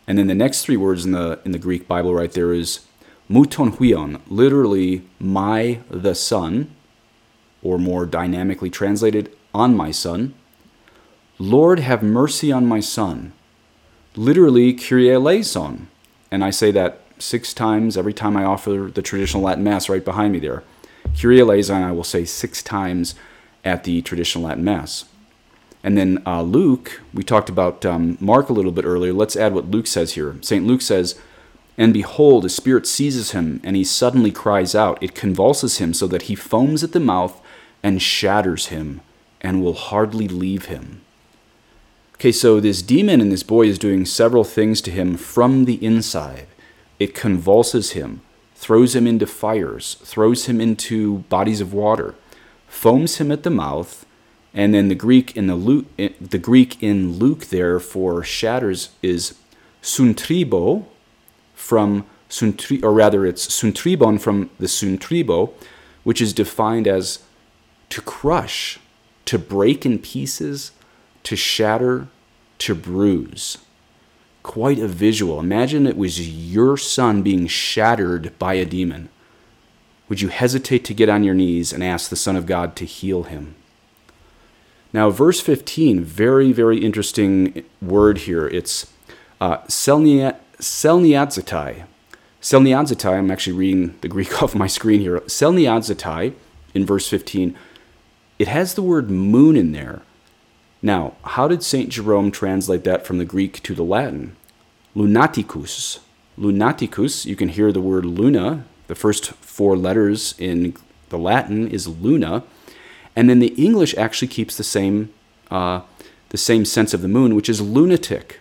And 0.05 0.17
then 0.17 0.27
the 0.27 0.35
next 0.35 0.63
three 0.63 0.77
words 0.77 1.05
in 1.05 1.11
the, 1.11 1.39
in 1.45 1.53
the 1.53 1.57
Greek 1.57 1.87
Bible 1.87 2.13
right 2.13 2.31
there 2.31 2.53
is 2.53 2.81
muton 3.29 3.75
huion, 3.77 4.21
literally 4.27 5.03
my 5.19 5.79
the 5.89 6.15
Son, 6.15 6.73
or 7.61 7.77
more 7.77 8.05
dynamically 8.05 8.69
translated, 8.69 9.35
on 9.53 9.75
my 9.75 9.91
Son. 9.91 10.33
Lord 11.39 11.79
have 11.79 12.03
mercy 12.03 12.51
on 12.51 12.65
my 12.65 12.79
Son, 12.79 13.33
literally 14.15 14.73
Kyrie 14.73 15.11
eleison. 15.11 15.87
And 16.31 16.43
I 16.43 16.49
say 16.49 16.71
that 16.71 17.01
six 17.19 17.53
times 17.53 17.97
every 17.97 18.13
time 18.13 18.35
I 18.35 18.43
offer 18.43 18.91
the 18.93 19.01
traditional 19.01 19.43
Latin 19.43 19.63
Mass 19.63 19.89
right 19.89 20.03
behind 20.03 20.33
me 20.33 20.39
there. 20.39 20.63
Kyrie 21.19 21.41
eleison, 21.41 21.83
I 21.83 21.91
will 21.91 22.03
say 22.03 22.25
six 22.25 22.61
times 22.61 23.15
at 23.63 23.83
the 23.83 24.01
traditional 24.01 24.45
Latin 24.45 24.63
Mass. 24.63 25.05
And 25.83 25.97
then 25.97 26.23
uh, 26.25 26.41
Luke, 26.41 27.01
we 27.13 27.23
talked 27.23 27.49
about 27.49 27.85
um, 27.85 28.17
Mark 28.21 28.49
a 28.49 28.53
little 28.53 28.71
bit 28.71 28.85
earlier. 28.85 29.13
Let's 29.13 29.35
add 29.35 29.53
what 29.53 29.69
Luke 29.69 29.87
says 29.87 30.13
here. 30.13 30.37
St. 30.41 30.65
Luke 30.65 30.81
says, 30.81 31.19
And 31.77 31.93
behold, 31.93 32.45
a 32.45 32.49
spirit 32.49 32.85
seizes 32.85 33.31
him, 33.31 33.59
and 33.63 33.75
he 33.75 33.83
suddenly 33.83 34.31
cries 34.31 34.75
out. 34.75 35.01
It 35.01 35.15
convulses 35.15 35.79
him 35.79 35.93
so 35.93 36.07
that 36.07 36.23
he 36.23 36.35
foams 36.35 36.83
at 36.83 36.91
the 36.91 36.99
mouth 36.99 37.41
and 37.81 38.01
shatters 38.01 38.67
him, 38.67 39.01
and 39.41 39.61
will 39.61 39.73
hardly 39.73 40.27
leave 40.27 40.65
him. 40.65 41.01
Okay, 42.15 42.31
so 42.31 42.59
this 42.59 42.81
demon 42.81 43.19
in 43.19 43.29
this 43.29 43.43
boy 43.43 43.67
is 43.67 43.79
doing 43.79 44.05
several 44.05 44.43
things 44.43 44.81
to 44.81 44.91
him 44.91 45.17
from 45.17 45.65
the 45.65 45.83
inside. 45.83 46.47
It 46.99 47.15
convulses 47.15 47.91
him, 47.91 48.21
throws 48.55 48.95
him 48.95 49.07
into 49.07 49.25
fires, 49.25 49.95
throws 50.03 50.45
him 50.45 50.61
into 50.61 51.19
bodies 51.29 51.59
of 51.59 51.73
water, 51.73 52.15
foams 52.67 53.17
him 53.17 53.31
at 53.31 53.43
the 53.43 53.49
mouth, 53.49 54.05
and 54.53 54.74
then 54.74 54.88
the 54.88 54.95
Greek 54.95 55.36
in 55.36 55.48
the 55.48 55.55
Luke, 55.55 55.86
eh, 55.98 56.09
the 56.21 56.38
Greek 56.38 56.81
in 56.81 57.17
Luke 57.17 57.48
there 57.48 57.79
for 57.79 58.24
shatters 58.24 58.89
is 59.01 59.36
suntribo 59.81 60.86
from 61.63 62.05
suntri, 62.29 62.84
or 62.84 62.91
rather 62.91 63.25
it's 63.25 63.48
suntribon 63.48 64.20
from 64.20 64.50
the 64.60 64.67
suntribo, 64.67 65.53
which 66.03 66.22
is 66.22 66.34
defined 66.34 66.88
as 66.88 67.24
to 67.89 68.01
crush, 68.01 68.79
to 69.25 69.39
break 69.39 69.86
in 69.86 69.98
pieces, 69.98 70.72
to 71.24 71.36
shatter, 71.36 72.08
to 72.58 72.75
bruise 72.75 73.60
quite 74.43 74.77
a 74.77 74.88
visual. 74.88 75.39
Imagine 75.39 75.88
it 75.88 75.98
was 75.98 76.29
your 76.29 76.77
son 76.77 77.24
being 77.24 77.48
shattered 77.48 78.38
by 78.38 78.55
a 78.55 78.65
demon. 78.65 79.10
Would 80.10 80.22
you 80.22 80.27
hesitate 80.27 80.84
to 80.86 80.93
get 80.93 81.10
on 81.10 81.24
your 81.24 81.34
knees 81.34 81.72
and 81.72 81.82
ask 81.82 82.10
the 82.10 82.17
Son 82.17 82.36
of 82.36 82.46
God 82.46 82.75
to 82.75 82.86
heal 82.86 83.24
him? 83.24 83.55
Now, 84.91 85.10
verse 85.10 85.39
15, 85.39 86.03
very, 86.03 86.51
very 86.51 86.77
interesting 86.77 87.63
word 87.82 88.20
here. 88.20 88.48
It's 88.48 88.91
uh, 89.41 89.65
selniadzatai. 90.60 91.86
Selniadzatai, 92.41 93.17
I'm 93.17 93.31
actually 93.31 93.53
reading 93.53 93.95
the 94.01 94.07
Greek 94.07 94.41
off 94.43 94.55
my 94.55 94.67
screen 94.67 95.00
here. 95.00 95.19
Selniadzatai, 95.22 96.33
in 96.74 96.86
verse 96.86 97.07
15, 97.07 97.55
it 98.39 98.48
has 98.48 98.74
the 98.74 98.81
word 98.81 99.10
moon 99.10 99.55
in 99.55 99.72
there. 99.72 100.01
Now, 100.81 101.13
how 101.24 101.48
did 101.48 101.63
St. 101.63 101.89
Jerome 101.89 102.31
translate 102.31 102.83
that 102.83 103.05
from 103.05 103.17
the 103.17 103.25
Greek 103.25 103.63
to 103.63 103.74
the 103.74 103.83
Latin? 103.83 104.36
Lunaticus. 104.95 106.00
Lunaticus, 106.38 107.25
you 107.25 107.36
can 107.36 107.50
hear 107.50 107.72
the 107.72 107.81
word 107.81 108.05
luna. 108.05 108.65
The 108.88 108.95
first 108.95 109.31
four 109.33 109.77
letters 109.77 110.36
in 110.38 110.75
the 111.10 111.17
Latin 111.17 111.69
is 111.69 111.88
luna. 111.88 112.43
And 113.15 113.29
then 113.29 113.39
the 113.39 113.53
English 113.55 113.95
actually 113.95 114.27
keeps 114.27 114.57
the 114.57 114.63
same, 114.63 115.13
uh, 115.50 115.81
the 116.29 116.38
same 116.38 116.65
sense 116.65 116.93
of 116.93 117.01
the 117.01 117.07
moon, 117.07 117.36
which 117.36 117.48
is 117.48 117.62
lunatic. 117.62 118.39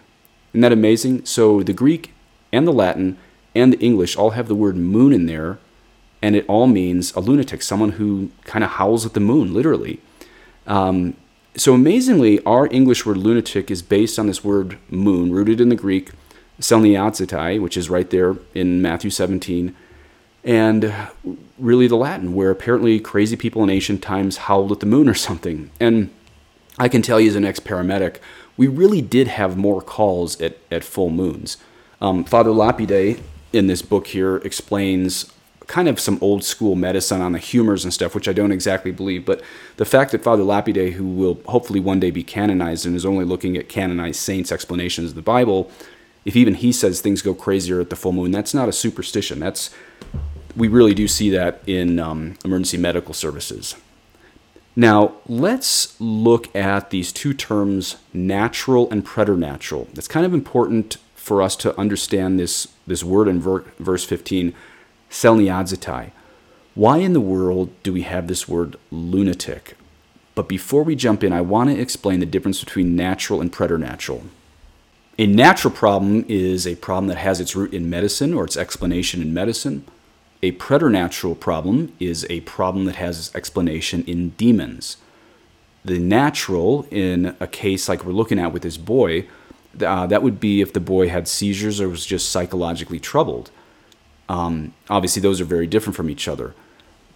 Isn't 0.53 0.61
that 0.61 0.73
amazing? 0.73 1.25
So 1.25 1.63
the 1.63 1.73
Greek 1.73 2.13
and 2.53 2.67
the 2.67 2.73
Latin 2.73 3.17
and 3.55 3.73
the 3.73 3.79
English 3.81 4.17
all 4.17 4.31
have 4.31 4.49
the 4.49 4.55
word 4.55 4.77
moon 4.77 5.13
in 5.13 5.27
there, 5.27 5.59
and 6.21 6.37
it 6.37 6.45
all 6.49 6.67
means 6.67 7.13
a 7.15 7.21
lunatic, 7.21 7.63
someone 7.63 7.93
who 7.93 8.31
kind 8.45 8.63
of 8.65 8.71
howls 8.73 9.05
at 9.05 9.15
the 9.15 9.21
moon, 9.21 9.53
literally. 9.53 10.01
Um, 10.67 11.17
so 11.57 11.75
amazingly, 11.75 12.43
our 12.45 12.67
English 12.71 13.05
word 13.05 13.17
lunatic 13.19 13.71
is 13.71 13.83
based 13.83 14.19
on 14.19 14.27
this 14.27 14.45
word 14.45 14.79
moon, 14.89 15.33
rooted 15.33 15.61
in 15.61 15.69
the 15.69 15.75
Greek 15.75 16.11
selniatzitai, 16.61 17.61
which 17.61 17.77
is 17.77 17.91
right 17.91 18.09
there 18.11 18.37
in 18.55 18.81
Matthew 18.81 19.11
17. 19.11 19.75
and 20.45 20.93
really 21.59 21.87
the 21.87 21.97
Latin, 21.97 22.35
where 22.35 22.51
apparently 22.51 22.99
crazy 22.99 23.37
people 23.37 23.63
in 23.63 23.71
ancient 23.71 24.03
times 24.03 24.39
howled 24.39 24.73
at 24.73 24.81
the 24.81 24.87
moon 24.87 25.09
or 25.09 25.15
something. 25.15 25.71
And 25.79 26.11
I 26.79 26.89
can 26.89 27.03
tell 27.03 27.21
you 27.21 27.29
as 27.29 27.37
an 27.37 27.45
ex 27.45 27.61
paramedic, 27.61 28.17
we 28.57 28.67
really 28.69 29.01
did 29.01 29.29
have 29.29 29.57
more 29.57 29.81
calls 29.81 30.41
at, 30.41 30.59
at 30.71 30.85
full 30.85 31.11
moons. 31.11 31.57
Um, 32.01 32.25
Father 32.25 32.51
Lapide 32.51 33.21
in 33.53 33.67
this 33.67 33.83
book 33.83 34.09
here 34.09 34.37
explains 34.39 35.33
kind 35.67 35.89
of 35.89 35.99
some 35.99 36.19
old 36.21 36.45
school 36.45 36.75
medicine 36.75 37.21
on 37.21 37.33
the 37.33 37.39
humors 37.39 37.85
and 37.85 37.95
stuff, 37.95 38.15
which 38.15 38.29
I 38.29 38.33
don't 38.33 38.53
exactly 38.53 38.91
believe. 38.91 39.25
But 39.25 39.43
the 39.77 39.85
fact 39.85 40.13
that 40.13 40.23
Father 40.23 40.43
Lapide, 40.43 40.95
who 40.95 41.07
will 41.07 41.41
hopefully 41.47 41.81
one 41.81 42.01
day 42.01 42.11
be 42.11 42.23
canonized 42.23 42.85
and 42.85 42.95
is 42.95 43.07
only 43.07 43.25
looking 43.25 43.57
at 43.57 43.69
canonized 43.69 44.21
saints' 44.21 44.53
explanations 44.53 45.11
of 45.11 45.15
the 45.15 45.23
Bible, 45.23 45.71
if 46.25 46.37
even 46.37 46.55
he 46.55 46.73
says 46.73 47.01
things 47.01 47.23
go 47.23 47.35
crazier 47.35 47.81
at 47.81 47.91
the 47.91 47.97
full 47.97 48.13
moon, 48.13 48.31
that's 48.31 48.55
not 48.55 48.69
a 48.69 48.73
superstition. 48.73 49.41
That's 49.41 49.71
we 50.55 50.69
really 50.69 50.95
do 50.95 51.09
see 51.09 51.31
that 51.31 51.63
in 51.67 51.99
um, 51.99 52.37
emergency 52.45 52.77
medical 52.77 53.15
services. 53.15 53.75
Now, 54.75 55.17
let's 55.29 56.01
look 56.01 56.55
at 56.57 56.91
these 56.91 57.13
two 57.13 57.35
terms, 57.35 57.97
natural 58.15 58.91
and 58.91 59.05
preternatural. 59.05 59.89
It's 59.95 60.09
kind 60.09 60.25
of 60.25 60.33
important 60.33 60.97
for 61.15 61.43
us 61.43 61.57
to 61.57 61.79
understand 61.79 62.39
this, 62.39 62.69
this 62.87 63.05
word 63.05 63.29
in 63.29 63.41
ver- 63.41 63.65
verse 63.79 64.05
15, 64.05 64.55
selniadzitai. 65.11 66.11
Why 66.75 66.99
in 66.99 67.13
the 67.13 67.21
world 67.21 67.71
do 67.83 67.93
we 67.93 68.03
have 68.03 68.29
this 68.29 68.49
word 68.49 68.77
lunatic? 68.91 69.77
But 70.35 70.49
before 70.49 70.83
we 70.83 70.97
jump 70.97 71.23
in, 71.23 71.33
I 71.33 71.43
want 71.43 71.69
to 71.69 71.79
explain 71.79 72.21
the 72.21 72.27
difference 72.27 72.61
between 72.61 72.97
natural 72.97 73.43
and 73.43 73.53
preternatural. 73.53 74.25
A 75.19 75.27
natural 75.27 75.75
problem 75.75 76.25
is 76.27 76.67
a 76.67 76.77
problem 76.77 77.09
that 77.09 77.19
has 77.19 77.39
its 77.39 77.55
root 77.55 77.75
in 77.75 77.91
medicine 77.91 78.33
or 78.33 78.45
its 78.45 78.57
explanation 78.57 79.21
in 79.21 79.35
medicine. 79.35 79.85
A 80.45 80.51
preternatural 80.53 81.37
problem 81.37 81.93
is 82.01 82.27
a 82.29 82.41
problem 82.41 82.85
that 82.87 82.97
has 82.97 83.31
explanation 83.33 84.03
in 84.09 84.31
demons. 84.31 84.97
The 85.85 86.01
natural, 86.01 86.87
in 86.91 87.37
a 87.39 87.47
case 87.47 87.89
like 87.89 88.05
we're 88.05 88.13
looking 88.13 88.41
at 88.41 88.53
with 88.53 88.63
this 88.63 88.77
boy, 88.77 89.29
uh, 89.81 90.07
that 90.09 90.23
would 90.23 90.41
be 90.41 90.61
if 90.61 90.73
the 90.73 90.81
boy 90.81 91.09
had 91.09 91.29
seizures 91.29 91.81
or 91.81 91.89
was 91.89 92.05
just 92.05 92.31
psychologically 92.31 92.99
troubled. 92.99 93.53
Um, 94.29 94.75
obviously, 94.91 95.23
those 95.23 95.41
are 95.41 95.45
very 95.45 95.69
different 95.69 95.97
from 95.97 96.11
each 96.11 96.27
other. 96.27 96.55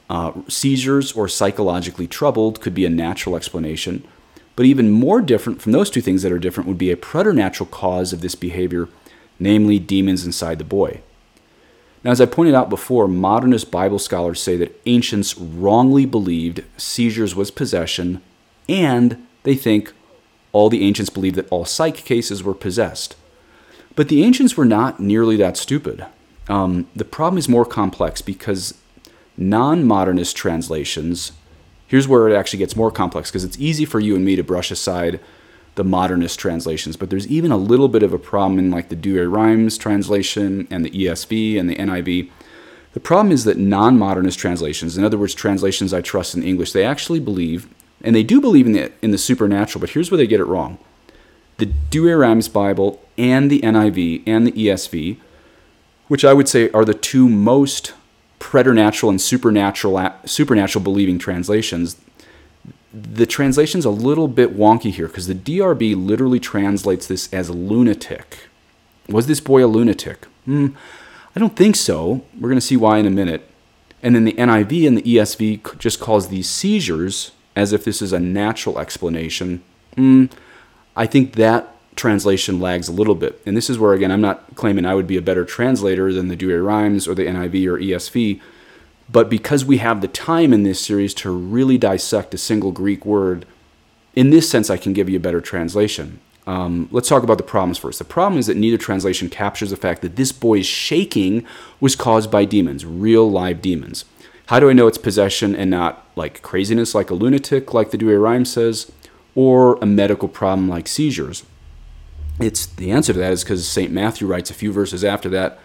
Uh, 0.09 0.33
seizures 0.47 1.13
or 1.13 1.27
psychologically 1.27 2.07
troubled 2.07 2.61
could 2.61 2.75
be 2.75 2.87
a 2.87 2.91
natural 2.91 3.35
explanation, 3.35 4.07
but 4.55 4.67
even 4.67 4.91
more 4.91 5.21
different 5.21 5.61
from 5.61 5.73
those 5.73 5.91
two 5.91 6.01
things 6.01 6.23
that 6.23 6.31
are 6.31 6.39
different 6.39 6.69
would 6.69 6.79
be 6.79 6.93
a 6.93 6.97
preternatural 6.97 7.69
cause 7.69 8.13
of 8.13 8.21
this 8.21 8.37
behavior, 8.37 8.89
namely 9.41 9.81
demons 9.81 10.25
inside 10.25 10.59
the 10.59 10.65
boy. 10.65 11.01
Now, 12.07 12.13
as 12.13 12.21
I 12.21 12.27
pointed 12.27 12.55
out 12.55 12.71
before, 12.71 13.09
modernist 13.09 13.73
Bible 13.73 13.99
scholars 13.99 14.41
say 14.41 14.57
that 14.59 14.81
ancients 14.87 15.37
wrongly 15.37 16.07
believed 16.07 16.63
seizures 16.77 17.35
was 17.35 17.51
possession, 17.51 18.23
and 18.69 19.27
they 19.43 19.57
think 19.57 19.93
all 20.53 20.69
the 20.71 20.85
ancients 20.85 21.11
believed 21.11 21.35
that 21.35 21.49
all 21.51 21.65
psych 21.65 21.97
cases 21.97 22.45
were 22.45 22.55
possessed. 22.55 23.17
But 23.97 24.09
the 24.09 24.23
ancients 24.23 24.57
were 24.57 24.65
not 24.65 25.01
nearly 25.01 25.35
that 25.39 25.57
stupid. 25.57 26.07
Um, 26.49 26.87
the 26.95 27.05
problem 27.05 27.39
is 27.39 27.49
more 27.49 27.65
complex 27.65 28.23
because 28.23 28.75
non 29.37 29.83
modernist 29.83 30.37
translations, 30.37 31.33
here's 31.89 32.07
where 32.07 32.29
it 32.29 32.37
actually 32.37 32.61
gets 32.61 32.77
more 32.77 32.93
complex 32.93 33.33
because 33.33 33.43
it's 33.43 33.59
easy 33.59 33.85
for 33.85 33.99
you 33.99 34.15
and 34.15 34.25
me 34.25 34.37
to 34.37 34.45
brush 34.45 34.71
aside 34.71 35.19
the 35.77 35.85
modernist 35.85 36.39
translations, 36.39 36.97
but 36.97 37.11
there's 37.11 37.29
even 37.29 37.53
a 37.53 37.57
little 37.57 37.89
bit 37.89 38.03
of 38.03 38.13
a 38.13 38.19
problem 38.19 38.59
in 38.59 38.71
like 38.71 38.89
the 38.89 38.97
Douay 38.97 39.31
Rheims 39.31 39.79
translation 39.79 40.67
and 40.71 40.85
the 40.85 40.91
ESV 40.91 41.61
and 41.61 41.71
the 41.71 41.77
NIV. 41.77 42.31
The 42.95 43.01
problem 43.01 43.31
is 43.31 43.45
that 43.45 43.59
non-modernist 43.59 44.39
translations, 44.39 44.97
in 44.97 45.05
other 45.05 45.19
words, 45.19 45.35
translations 45.35 45.93
I 45.93 46.01
trust 46.01 46.35
in 46.35 46.43
English, 46.43 46.73
they 46.73 46.85
actually 46.85 47.21
believe, 47.21 47.69
and 48.03 48.17
they 48.17 48.23
do 48.23 48.41
believe 48.41 48.67
in 48.67 48.73
the, 48.73 48.91
in 49.03 49.11
the 49.11 49.19
supernatural, 49.19 49.81
but 49.81 49.91
here's 49.91 50.11
where 50.11 50.17
they 50.17 50.27
get 50.27 50.41
it 50.41 50.47
wrong. 50.47 50.79
The 51.59 51.67
Douay 51.67 52.19
Rheims 52.19 52.49
Bible 52.49 53.03
and 53.19 53.51
the 53.51 53.61
NIV 53.61 54.23
and 54.27 54.47
the 54.47 54.53
ESV, 54.53 55.19
which 56.09 56.25
I 56.25 56.33
would 56.33 56.49
say 56.49 56.71
are 56.71 56.87
the 56.87 56.95
two 56.95 57.29
most 57.29 57.93
preternatural 58.39 59.11
and 59.11 59.21
supernatural 59.21 60.13
supernatural 60.25 60.83
believing 60.83 61.19
translations, 61.19 62.01
the 63.03 63.27
translation's 63.27 63.85
a 63.85 63.91
little 63.91 64.27
bit 64.27 64.57
wonky 64.57 64.91
here 64.91 65.07
because 65.07 65.27
the 65.27 65.35
DRB 65.35 65.95
literally 65.95 66.41
translates 66.41 67.07
this 67.07 67.33
as 67.33 67.51
lunatic. 67.51 68.49
Was 69.09 69.27
this 69.27 69.41
boy 69.41 69.65
a 69.65 69.69
lunatic? 69.69 70.25
Hmm, 70.47 70.69
I 71.35 71.41
don't 71.41 71.57
think 71.57 71.77
so. 71.77 72.25
We're 72.35 72.49
going 72.49 72.57
to 72.57 72.67
see 72.67 72.77
why 72.77 72.99
in 72.99 73.07
a 73.07 73.11
minute. 73.11 73.49
And 74.03 74.15
then 74.15 74.25
the 74.25 74.33
NIV 74.33 74.87
and 74.87 74.97
the 74.97 75.03
ESV 75.03 75.79
just 75.79 76.01
calls 76.01 76.29
these 76.29 76.49
seizures 76.49 77.33
as 77.55 77.73
if 77.73 77.85
this 77.85 78.01
is 78.01 78.13
a 78.13 78.21
natural 78.21 78.79
explanation. 78.79 79.63
Hmm, 79.95 80.27
I 80.95 81.07
think 81.07 81.35
that 81.35 81.75
translation 81.97 82.61
lags 82.61 82.89
a 82.89 82.93
little 82.93 83.15
bit. 83.15 83.41
And 83.45 83.57
this 83.57 83.69
is 83.69 83.79
where, 83.79 83.93
again, 83.93 84.13
I'm 84.13 84.21
not 84.21 84.55
claiming 84.55 84.87
I 84.87 84.95
would 84.95 85.07
be 85.07 85.17
a 85.17 85.23
better 85.23 85.45
translator 85.45 86.13
than 86.13 86.29
the 86.29 86.37
Douay 86.37 86.65
Rheims 86.65 87.07
or 87.07 87.15
the 87.15 87.27
NIV 87.27 87.67
or 87.67 87.79
ESV 87.79 88.41
but 89.09 89.31
because 89.31 89.65
we 89.65 89.79
have 89.79 90.01
the 90.01 90.09
time 90.09 90.53
in 90.53 90.63
this 90.63 90.81
series 90.81 91.15
to 91.15 91.31
really 91.31 91.79
dissect 91.79 92.35
a 92.35 92.39
single 92.39 92.73
Greek 92.73 93.07
word, 93.07 93.47
in 94.15 94.31
this 94.31 94.49
sense, 94.49 94.71
I 94.71 94.77
can 94.77 94.93
give 94.93 95.09
you 95.09 95.17
a 95.17 95.21
better 95.21 95.41
translation. 95.41 96.21
Um, 96.47 96.89
let's 96.93 97.09
talk 97.09 97.23
about 97.23 97.39
the 97.39 97.45
problems 97.45 97.79
first. 97.79 97.99
The 97.99 98.05
problem 98.05 98.39
is 98.39 98.47
that 98.47 98.57
neither 98.57 98.79
translation 98.79 99.29
captures 99.29 99.71
the 99.71 99.77
fact 99.77 100.03
that 100.03 100.17
this 100.17 100.33
boy's 100.33 100.67
shaking 100.67 101.45
was 101.81 101.97
caused 101.97 102.31
by 102.31 102.45
demons, 102.45 102.87
real 102.87 103.31
live 103.31 103.61
demons. 103.61 104.05
How 104.47 104.61
do 104.61 104.71
I 104.71 104.73
know 104.73 104.87
it's 104.87 104.99
possession 104.99 105.57
and 105.57 105.71
not 105.71 106.07
like 106.15 106.43
craziness, 106.43 106.95
like 106.95 107.11
a 107.11 107.15
lunatic, 107.15 107.75
like 107.75 107.91
the 107.91 107.99
Douay-Rheims 107.99 108.51
says, 108.51 108.93
or 109.35 109.77
a 109.83 109.87
medical 109.87 110.29
problem 110.29 110.69
like 110.69 110.87
seizures? 110.87 111.45
It's 112.39 112.67
the 112.67 112.93
answer 112.93 113.13
to 113.13 113.19
that 113.19 113.33
is 113.33 113.43
because 113.43 113.67
St. 113.69 113.91
Matthew 113.91 114.27
writes 114.27 114.51
a 114.51 114.55
few 114.55 114.73
verses 114.73 115.05
after 115.05 115.29
that 115.31 115.59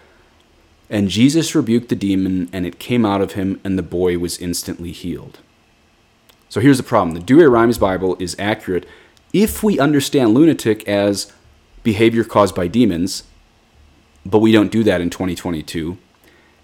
and 0.90 1.08
Jesus 1.08 1.54
rebuked 1.54 1.88
the 1.88 1.96
demon, 1.96 2.48
and 2.52 2.66
it 2.66 2.78
came 2.78 3.06
out 3.06 3.20
of 3.20 3.32
him, 3.32 3.60
and 3.64 3.78
the 3.78 3.82
boy 3.82 4.18
was 4.18 4.38
instantly 4.38 4.92
healed. 4.92 5.38
So 6.48 6.60
here's 6.60 6.76
the 6.76 6.82
problem 6.82 7.14
the 7.14 7.20
Douay-Rheims 7.20 7.78
Bible 7.78 8.16
is 8.18 8.36
accurate 8.38 8.86
if 9.32 9.62
we 9.62 9.78
understand 9.78 10.34
lunatic 10.34 10.86
as 10.86 11.32
behavior 11.82 12.24
caused 12.24 12.54
by 12.54 12.68
demons, 12.68 13.24
but 14.26 14.40
we 14.40 14.52
don't 14.52 14.70
do 14.70 14.84
that 14.84 15.00
in 15.00 15.10
2022. 15.10 15.96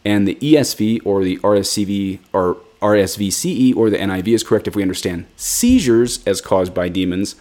And 0.04 0.28
the 0.28 0.36
ESV 0.36 1.00
or 1.04 1.24
the 1.24 1.38
RSCV 1.38 2.20
or 2.32 2.58
RSVCE 2.80 3.76
or 3.76 3.90
the 3.90 3.98
NIV 3.98 4.28
is 4.28 4.44
correct 4.44 4.68
if 4.68 4.76
we 4.76 4.82
understand 4.82 5.26
seizures 5.36 6.24
as 6.26 6.40
caused 6.40 6.72
by 6.72 6.88
demons, 6.88 7.34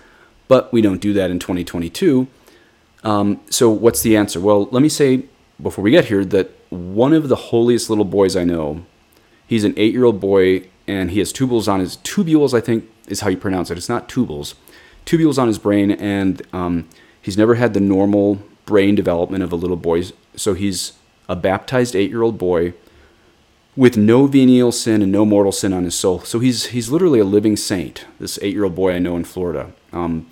but 0.48 0.72
we 0.74 0.82
don't 0.82 1.02
do 1.02 1.14
that 1.14 1.30
in 1.30 1.40
2022. 1.40 2.28
Um, 3.04 3.40
so 3.50 3.70
what's 3.70 4.02
the 4.02 4.18
answer? 4.18 4.40
Well, 4.40 4.66
let 4.72 4.82
me 4.82 4.90
say 4.90 5.26
before 5.62 5.84
we 5.84 5.92
get 5.92 6.06
here 6.06 6.24
that 6.26 6.52
one 6.70 7.14
of 7.14 7.30
the 7.30 7.36
holiest 7.36 7.90
little 7.90 8.06
boys 8.06 8.36
I 8.36 8.44
know. 8.44 8.86
He's 9.48 9.64
an 9.64 9.74
eight 9.78 9.94
year 9.94 10.04
old 10.04 10.20
boy 10.20 10.68
and 10.88 11.12
he 11.12 11.20
has 11.20 11.34
tubules 11.34 11.72
on 11.72 11.80
his 11.80 11.98
tubules, 11.98 12.54
I 12.54 12.62
think 12.62 12.90
is 13.08 13.22
how 13.22 13.30
you 13.30 13.38
pronounce 13.38 13.70
it. 13.70 13.78
It's 13.78 13.90
not 13.90 14.08
tubules. 14.08 14.56
Tubules 15.06 15.38
on 15.38 15.48
his 15.48 15.58
brain, 15.58 15.92
and 15.92 16.42
um, 16.54 16.88
he's 17.22 17.38
never 17.38 17.56
had 17.56 17.74
the 17.74 17.80
normal 17.80 18.42
brain 18.66 18.96
development 18.96 19.44
of 19.44 19.52
a 19.52 19.56
little 19.56 19.78
boy. 19.78 20.04
So 20.36 20.54
he's 20.54 20.94
a 21.30 21.36
baptized 21.36 21.96
eight 21.96 22.10
year 22.10 22.22
old 22.22 22.38
boy 22.38 22.74
with 23.76 23.96
no 23.96 24.26
venial 24.26 24.72
sin 24.72 25.02
and 25.02 25.12
no 25.12 25.24
mortal 25.24 25.52
sin 25.52 25.72
on 25.72 25.84
his 25.84 25.96
soul. 25.96 26.20
So 26.22 26.40
he's 26.40 26.68
he's 26.68 26.90
literally 26.90 27.20
a 27.20 27.26
living 27.26 27.56
saint. 27.56 28.06
This 28.20 28.40
eight 28.42 28.54
year 28.54 28.66
old 28.66 28.76
boy 28.76 28.94
I 28.94 29.00
know 29.00 29.16
in 29.16 29.24
Florida, 29.24 29.72
um, 29.94 30.28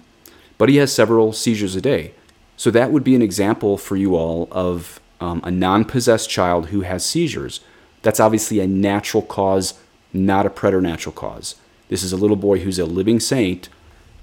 but 0.57 0.69
he 0.69 0.77
has 0.77 0.93
several 0.93 1.31
seizures 1.31 1.75
a 1.75 1.81
day. 1.81 2.13
So 2.57 2.71
that 2.71 2.91
would 2.91 3.03
be 3.03 3.15
an 3.15 3.21
example 3.21 3.77
for 3.77 3.95
you 3.95 4.15
all 4.15 4.47
of 4.51 4.99
um, 5.19 5.41
a 5.43 5.51
non 5.51 5.85
possessed 5.85 6.29
child 6.29 6.67
who 6.67 6.81
has 6.81 7.05
seizures. 7.05 7.61
That's 8.01 8.19
obviously 8.19 8.59
a 8.59 8.67
natural 8.67 9.23
cause, 9.23 9.73
not 10.13 10.45
a 10.45 10.49
preternatural 10.49 11.13
cause. 11.13 11.55
This 11.89 12.03
is 12.03 12.13
a 12.13 12.17
little 12.17 12.35
boy 12.35 12.59
who's 12.59 12.79
a 12.79 12.85
living 12.85 13.19
saint, 13.19 13.69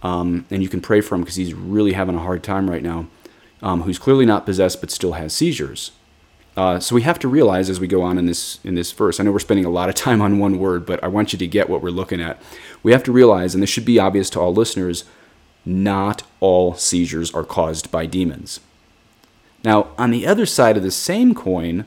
um, 0.02 0.46
and 0.50 0.62
you 0.62 0.68
can 0.68 0.80
pray 0.80 1.00
for 1.00 1.14
him 1.14 1.22
because 1.22 1.36
he's 1.36 1.54
really 1.54 1.92
having 1.92 2.16
a 2.16 2.20
hard 2.20 2.42
time 2.42 2.70
right 2.70 2.82
now, 2.82 3.06
um, 3.62 3.82
who's 3.82 3.98
clearly 3.98 4.26
not 4.26 4.46
possessed 4.46 4.80
but 4.80 4.90
still 4.90 5.12
has 5.12 5.32
seizures. 5.32 5.92
Uh, 6.56 6.78
so 6.78 6.94
we 6.94 7.02
have 7.02 7.18
to 7.18 7.28
realize 7.28 7.70
as 7.70 7.80
we 7.80 7.86
go 7.86 8.02
on 8.02 8.18
in 8.18 8.26
this 8.26 8.58
in 8.62 8.74
this 8.74 8.92
verse. 8.92 9.18
I 9.18 9.22
know 9.22 9.32
we're 9.32 9.38
spending 9.38 9.64
a 9.64 9.70
lot 9.70 9.88
of 9.88 9.94
time 9.94 10.20
on 10.20 10.38
one 10.38 10.58
word, 10.58 10.84
but 10.84 11.02
I 11.02 11.08
want 11.08 11.32
you 11.32 11.38
to 11.38 11.46
get 11.46 11.70
what 11.70 11.82
we're 11.82 11.90
looking 11.90 12.20
at. 12.20 12.40
We 12.82 12.92
have 12.92 13.02
to 13.04 13.12
realize, 13.12 13.54
and 13.54 13.62
this 13.62 13.70
should 13.70 13.86
be 13.86 13.98
obvious 13.98 14.28
to 14.30 14.40
all 14.40 14.52
listeners, 14.52 15.04
not 15.64 16.24
all 16.40 16.74
seizures 16.74 17.32
are 17.32 17.44
caused 17.44 17.90
by 17.90 18.06
demons. 18.06 18.60
Now, 19.64 19.88
on 19.96 20.10
the 20.10 20.26
other 20.26 20.46
side 20.46 20.76
of 20.76 20.82
the 20.82 20.90
same 20.90 21.34
coin, 21.34 21.84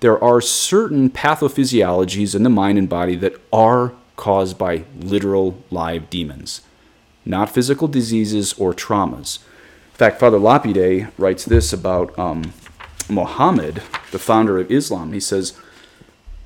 there 0.00 0.22
are 0.22 0.40
certain 0.40 1.10
pathophysiologies 1.10 2.34
in 2.34 2.42
the 2.42 2.50
mind 2.50 2.78
and 2.78 2.88
body 2.88 3.16
that 3.16 3.34
are 3.52 3.92
caused 4.16 4.58
by 4.58 4.84
literal 4.98 5.62
live 5.70 6.10
demons, 6.10 6.60
not 7.24 7.50
physical 7.50 7.88
diseases 7.88 8.52
or 8.54 8.72
traumas. 8.72 9.38
In 9.92 9.98
fact, 9.98 10.20
Father 10.20 10.38
Lapide 10.38 11.08
writes 11.18 11.44
this 11.44 11.72
about 11.72 12.16
um, 12.18 12.52
Muhammad, 13.08 13.82
the 14.10 14.18
founder 14.18 14.58
of 14.58 14.70
Islam. 14.70 15.12
He 15.12 15.20
says, 15.20 15.58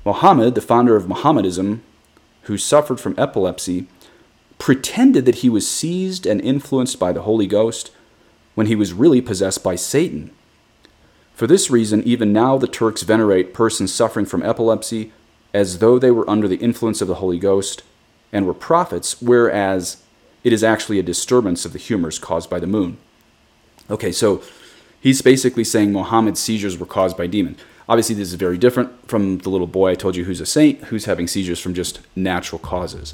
Muhammad, 0.05 0.55
the 0.55 0.61
founder 0.61 0.95
of 0.95 1.07
Mohammedanism, 1.07 1.81
who 2.43 2.57
suffered 2.57 2.99
from 2.99 3.15
epilepsy, 3.17 3.87
pretended 4.57 5.25
that 5.25 5.35
he 5.35 5.49
was 5.49 5.69
seized 5.69 6.25
and 6.25 6.41
influenced 6.41 6.99
by 6.99 7.11
the 7.11 7.23
Holy 7.23 7.47
Ghost 7.47 7.91
when 8.55 8.67
he 8.67 8.75
was 8.75 8.93
really 8.93 9.21
possessed 9.21 9.63
by 9.63 9.75
Satan. 9.75 10.31
For 11.37 11.45
this 11.45 11.69
reason, 11.69 12.01
even 12.01 12.33
now 12.33 12.57
the 12.57 12.67
Turks 12.67 13.03
venerate 13.03 13.53
persons 13.53 13.93
suffering 13.93 14.25
from 14.25 14.41
epilepsy 14.41 15.11
as 15.53 15.77
though 15.77 15.99
they 15.99 16.09
were 16.09 16.27
under 16.27 16.47
the 16.47 16.55
influence 16.55 16.99
of 16.99 17.07
the 17.07 17.21
Holy 17.21 17.37
Ghost 17.37 17.83
and 18.33 18.47
were 18.47 18.55
prophets, 18.55 19.21
whereas 19.21 20.01
it 20.43 20.51
is 20.51 20.63
actually 20.63 20.97
a 20.97 21.03
disturbance 21.03 21.63
of 21.63 21.73
the 21.73 21.79
humors 21.79 22.17
caused 22.17 22.49
by 22.49 22.59
the 22.59 22.65
moon. 22.65 22.97
Okay, 23.87 24.11
so 24.11 24.41
he's 24.99 25.21
basically 25.21 25.63
saying 25.63 25.93
Muhammad's 25.93 26.39
seizures 26.39 26.75
were 26.75 26.87
caused 26.87 27.15
by 27.15 27.27
demons. 27.27 27.59
Obviously, 27.87 28.15
this 28.15 28.29
is 28.29 28.33
very 28.33 28.57
different 28.57 29.07
from 29.07 29.37
the 29.37 29.51
little 29.51 29.67
boy 29.67 29.91
I 29.91 29.95
told 29.95 30.15
you 30.15 30.23
who's 30.23 30.41
a 30.41 30.45
saint, 30.47 30.85
who's 30.85 31.05
having 31.05 31.27
seizures 31.27 31.59
from 31.59 31.75
just 31.75 31.99
natural 32.15 32.57
causes. 32.57 33.13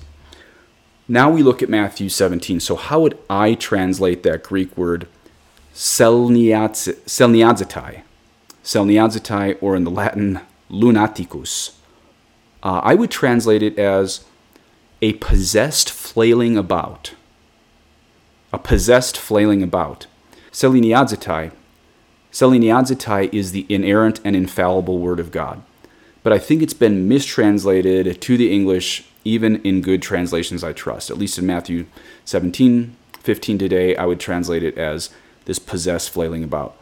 Now 1.10 1.30
we 1.30 1.44
look 1.44 1.62
at 1.62 1.68
Matthew 1.68 2.08
17. 2.08 2.62
So, 2.62 2.78
how 2.78 3.02
would 3.02 3.20
I 3.30 3.56
translate 3.56 4.24
that 4.24 4.44
Greek 4.44 4.78
word 4.78 5.10
selniazetai? 5.76 8.03
Selniazetai, 8.64 9.58
or 9.62 9.76
in 9.76 9.84
the 9.84 9.92
Latin, 9.92 10.40
lunaticus. 10.70 11.76
Uh, 12.62 12.80
I 12.84 12.96
would 12.96 13.12
translate 13.12 13.62
it 13.62 13.78
as 13.78 14.26
a 15.02 15.14
possessed 15.14 15.90
flailing 15.90 16.58
about. 16.58 17.14
A 18.54 18.58
possessed 18.58 19.18
flailing 19.18 19.62
about. 19.62 20.08
Seliniazetai 20.52 21.52
Seliniadzitai 22.34 23.32
is 23.32 23.52
the 23.52 23.68
inerrant 23.70 24.20
and 24.26 24.36
infallible 24.36 24.98
Word 24.98 25.20
of 25.20 25.32
God. 25.32 25.62
But 26.24 26.34
I 26.34 26.40
think 26.40 26.64
it's 26.64 26.74
been 26.74 27.08
mistranslated 27.08 28.20
to 28.22 28.38
the 28.38 28.52
English, 28.52 29.06
even 29.24 29.62
in 29.62 29.82
good 29.82 30.02
translations 30.02 30.64
I 30.64 30.74
trust. 30.74 31.12
At 31.12 31.20
least 31.20 31.38
in 31.38 31.46
Matthew 31.46 31.86
17, 32.26 32.96
15 33.20 33.58
today, 33.60 33.96
I 33.96 34.06
would 34.06 34.20
translate 34.20 34.64
it 34.64 34.78
as 34.80 35.12
this 35.46 35.60
possessed 35.60 36.10
flailing 36.10 36.44
about. 36.44 36.76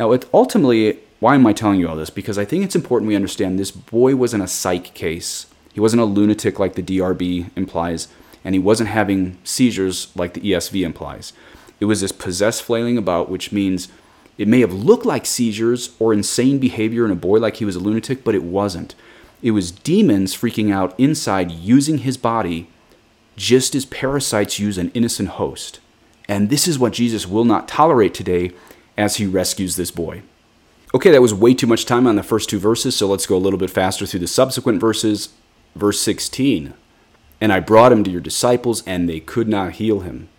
Now, 0.00 0.10
it, 0.10 0.28
ultimately, 0.34 0.98
why 1.20 1.34
am 1.34 1.46
I 1.46 1.52
telling 1.52 1.80
you 1.80 1.88
all 1.88 1.96
this? 1.96 2.10
Because 2.10 2.38
I 2.38 2.44
think 2.44 2.64
it's 2.64 2.76
important 2.76 3.08
we 3.08 3.16
understand 3.16 3.58
this 3.58 3.70
boy 3.72 4.14
wasn't 4.14 4.44
a 4.44 4.48
psych 4.48 4.94
case. 4.94 5.46
He 5.72 5.80
wasn't 5.80 6.02
a 6.02 6.06
lunatic 6.06 6.58
like 6.58 6.74
the 6.74 6.82
DRB 6.82 7.50
implies, 7.56 8.08
and 8.44 8.54
he 8.54 8.58
wasn't 8.60 8.90
having 8.90 9.36
seizures 9.42 10.14
like 10.14 10.34
the 10.34 10.40
ESV 10.40 10.84
implies. 10.84 11.32
It 11.80 11.86
was 11.86 12.00
this 12.00 12.12
possessed 12.12 12.62
flailing 12.62 12.98
about, 12.98 13.28
which 13.30 13.52
means 13.52 13.88
it 14.36 14.48
may 14.48 14.60
have 14.60 14.72
looked 14.72 15.04
like 15.04 15.26
seizures 15.26 15.94
or 15.98 16.12
insane 16.12 16.58
behavior 16.58 17.04
in 17.04 17.10
a 17.10 17.16
boy 17.16 17.38
like 17.38 17.56
he 17.56 17.64
was 17.64 17.76
a 17.76 17.80
lunatic, 17.80 18.22
but 18.22 18.34
it 18.34 18.44
wasn't. 18.44 18.94
It 19.42 19.50
was 19.52 19.72
demons 19.72 20.36
freaking 20.36 20.72
out 20.72 20.98
inside 20.98 21.50
using 21.50 21.98
his 21.98 22.16
body 22.16 22.68
just 23.36 23.74
as 23.74 23.84
parasites 23.86 24.58
use 24.58 24.78
an 24.78 24.90
innocent 24.94 25.30
host. 25.30 25.80
And 26.28 26.50
this 26.50 26.68
is 26.68 26.78
what 26.78 26.92
Jesus 26.92 27.26
will 27.26 27.44
not 27.44 27.68
tolerate 27.68 28.14
today 28.14 28.52
as 28.96 29.16
he 29.16 29.26
rescues 29.26 29.76
this 29.76 29.90
boy. 29.90 30.22
Okay, 30.94 31.10
that 31.10 31.20
was 31.20 31.34
way 31.34 31.52
too 31.52 31.66
much 31.66 31.84
time 31.84 32.06
on 32.06 32.16
the 32.16 32.22
first 32.22 32.48
two 32.48 32.58
verses, 32.58 32.96
so 32.96 33.06
let's 33.06 33.26
go 33.26 33.36
a 33.36 33.38
little 33.38 33.58
bit 33.58 33.68
faster 33.68 34.06
through 34.06 34.20
the 34.20 34.26
subsequent 34.26 34.80
verses. 34.80 35.28
Verse 35.74 36.00
16 36.00 36.72
And 37.42 37.52
I 37.52 37.60
brought 37.60 37.92
him 37.92 38.02
to 38.04 38.10
your 38.10 38.22
disciples, 38.22 38.82
and 38.86 39.06
they 39.06 39.20
could 39.20 39.48
not 39.48 39.72
heal 39.72 40.00
him. 40.00 40.30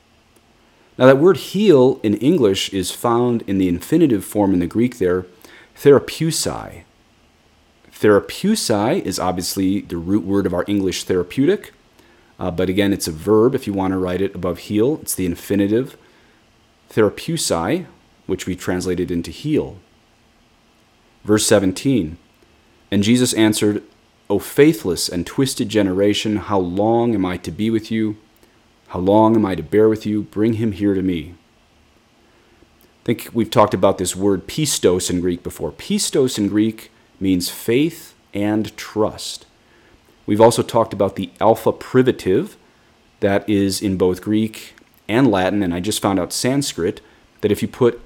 Now, 0.98 1.06
that 1.06 1.20
word 1.20 1.38
heal 1.38 2.00
in 2.02 2.16
English 2.16 2.74
is 2.74 2.92
found 2.92 3.44
in 3.44 3.60
the 3.60 3.70
infinitive 3.70 4.26
form 4.26 4.54
in 4.54 4.60
the 4.60 4.66
Greek 4.66 4.98
there, 4.98 5.28
therapeusai. 5.78 6.82
Therapeusai 7.92 9.06
is 9.06 9.20
obviously 9.20 9.82
the 9.82 9.98
root 9.98 10.26
word 10.26 10.48
of 10.48 10.54
our 10.54 10.66
English 10.68 11.04
therapeutic, 11.04 11.74
uh, 12.40 12.50
but 12.50 12.70
again, 12.70 12.92
it's 12.92 13.08
a 13.08 13.12
verb 13.12 13.54
if 13.54 13.68
you 13.68 13.74
want 13.74 13.92
to 13.92 14.00
write 14.00 14.22
it 14.22 14.34
above 14.34 14.58
heal. 14.60 14.98
It's 15.04 15.14
the 15.14 15.28
infinitive. 15.28 15.96
Therapeusai, 16.90 17.86
which 18.26 18.48
we 18.48 18.56
translated 18.56 19.12
into 19.12 19.30
heal. 19.30 19.78
Verse 21.24 21.46
17 21.48 22.18
And 22.92 23.04
Jesus 23.04 23.34
answered, 23.34 23.84
O 24.30 24.38
faithless 24.40 25.10
and 25.10 25.26
twisted 25.26 25.70
generation, 25.70 26.38
how 26.38 26.60
long 26.60 27.16
am 27.16 27.26
I 27.26 27.38
to 27.38 27.52
be 27.52 27.70
with 27.70 27.90
you? 27.90 28.18
How 28.90 29.00
long 29.00 29.36
am 29.36 29.46
I 29.46 29.56
to 29.56 29.64
bear 29.64 29.90
with 29.90 30.06
you? 30.06 30.24
Bring 30.24 30.54
him 30.54 30.72
here 30.72 30.94
to 30.94 31.02
me. 31.02 31.36
I 33.04 33.06
think 33.06 33.30
we've 33.34 33.50
talked 33.50 33.74
about 33.74 33.98
this 33.98 34.16
word 34.16 34.48
pistos 34.48 35.10
in 35.10 35.22
Greek 35.22 35.42
before. 35.42 35.72
Pistos 35.72 36.38
in 36.38 36.48
Greek 36.48 36.92
means 37.20 37.50
faith 37.50 38.14
and 38.34 38.76
trust. 38.78 39.46
We've 40.26 40.42
also 40.42 40.62
talked 40.62 40.94
about 40.94 41.16
the 41.16 41.32
alpha 41.40 41.72
privative 41.72 42.56
that 43.20 43.48
is 43.50 43.82
in 43.82 43.98
both 43.98 44.22
Greek 44.22 44.76
and 45.08 45.30
Latin, 45.30 45.64
and 45.64 45.74
I 45.74 45.80
just 45.80 46.02
found 46.02 46.20
out 46.20 46.32
Sanskrit 46.32 47.02
that 47.42 47.52
if 47.52 47.62
you 47.62 47.68
put 47.68 48.00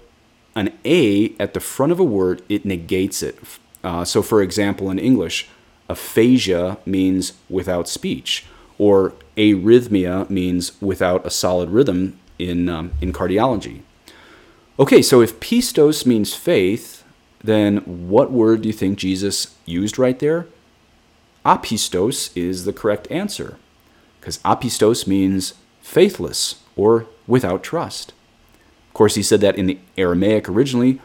an 0.56 0.72
A 0.86 1.34
at 1.40 1.54
the 1.54 1.60
front 1.60 1.92
of 1.92 2.00
a 2.00 2.04
word, 2.04 2.42
it 2.48 2.66
negates 2.66 3.24
it. 3.24 3.38
Uh, 3.84 4.06
so, 4.06 4.22
for 4.22 4.42
example, 4.42 4.90
in 4.90 5.00
English, 5.00 5.50
aphasia 5.90 6.78
means 6.86 7.34
without 7.50 7.90
speech, 7.90 8.46
or 8.78 9.14
arrhythmia 9.36 10.30
means 10.30 10.80
without 10.82 11.26
a 11.26 11.30
solid 11.30 11.70
rhythm 11.70 12.20
in, 12.40 12.70
um, 12.70 12.92
in 13.02 13.12
cardiology. 13.12 13.82
Okay, 14.80 15.02
so 15.02 15.22
if 15.22 15.40
pistos 15.40 16.06
means 16.06 16.34
faith, 16.34 17.04
then 17.44 17.78
what 18.08 18.32
word 18.32 18.62
do 18.62 18.70
you 18.70 18.74
think 18.74 18.98
Jesus 18.98 19.56
used 19.66 20.00
right 20.00 20.18
there? 20.20 20.48
Apistos 21.46 22.36
is 22.38 22.64
the 22.64 22.74
correct 22.74 23.06
answer, 23.12 23.58
because 24.20 24.38
apistos 24.40 25.06
means 25.06 25.54
faithless 25.82 26.62
or 26.78 27.06
without 27.28 27.62
trust. 27.64 28.14
Of 28.94 28.96
course, 28.96 29.16
he 29.16 29.24
said 29.24 29.42
that 29.42 29.58
in 29.58 29.66
the 29.66 29.80
Aramaic 29.98 30.48
originally, 30.48 31.02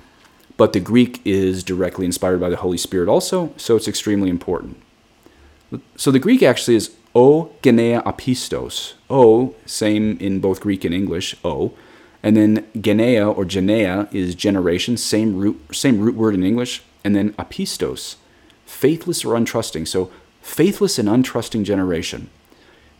but 0.59 0.75
the 0.75 0.81
Greek 0.81 1.23
is 1.25 1.65
directly 1.65 2.05
inspired 2.05 2.39
by 2.39 2.51
the 2.51 2.57
Holy 2.57 2.77
Spirit 2.77 3.09
also, 3.09 3.55
so 3.57 3.77
it's 3.77 3.89
extremely 3.89 4.29
important. 4.29 4.77
So 5.97 6.11
the 6.11 6.19
Greek 6.19 6.43
actually 6.43 6.77
is 6.77 6.95
O 7.15 7.51
genea 7.63 8.05
apistos. 8.05 8.93
O, 9.09 9.55
same 9.65 10.19
in 10.19 10.39
both 10.39 10.61
Greek 10.61 10.85
and 10.85 10.95
English, 10.95 11.35
O. 11.43 11.73
And 12.23 12.37
then 12.37 12.67
genea 12.77 13.35
or 13.35 13.47
genea 13.47 14.13
is 14.13 14.35
generation, 14.35 14.99
same 14.99 15.39
root, 15.39 15.59
same 15.73 15.99
root 15.99 16.15
word 16.15 16.35
in 16.35 16.45
English. 16.45 16.83
And 17.03 17.17
then 17.17 17.33
apistos, 17.35 18.17
faithless 18.67 19.25
or 19.25 19.35
untrusting. 19.35 19.89
So 19.89 20.11
faithless 20.43 20.99
and 20.99 21.09
untrusting 21.09 21.65
generation. 21.65 22.29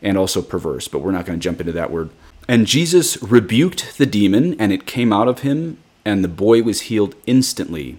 And 0.01 0.17
also 0.17 0.41
perverse, 0.41 0.89
but 0.89 1.01
we're 1.01 1.13
not 1.13 1.27
going 1.27 1.39
to 1.39 1.43
jump 1.43 1.61
into 1.61 1.73
that 1.73 1.91
word. 1.91 2.09
And 2.49 2.67
Jesus 2.67 3.23
rebuked 3.23 3.99
the 3.99 4.07
demon, 4.07 4.59
and 4.59 4.73
it 4.73 4.87
came 4.87 5.13
out 5.13 5.29
of 5.29 5.41
him, 5.41 5.77
and 6.05 6.25
the 6.25 6.29
boy 6.29 6.63
was 6.63 6.83
healed 6.83 7.15
instantly. 7.27 7.99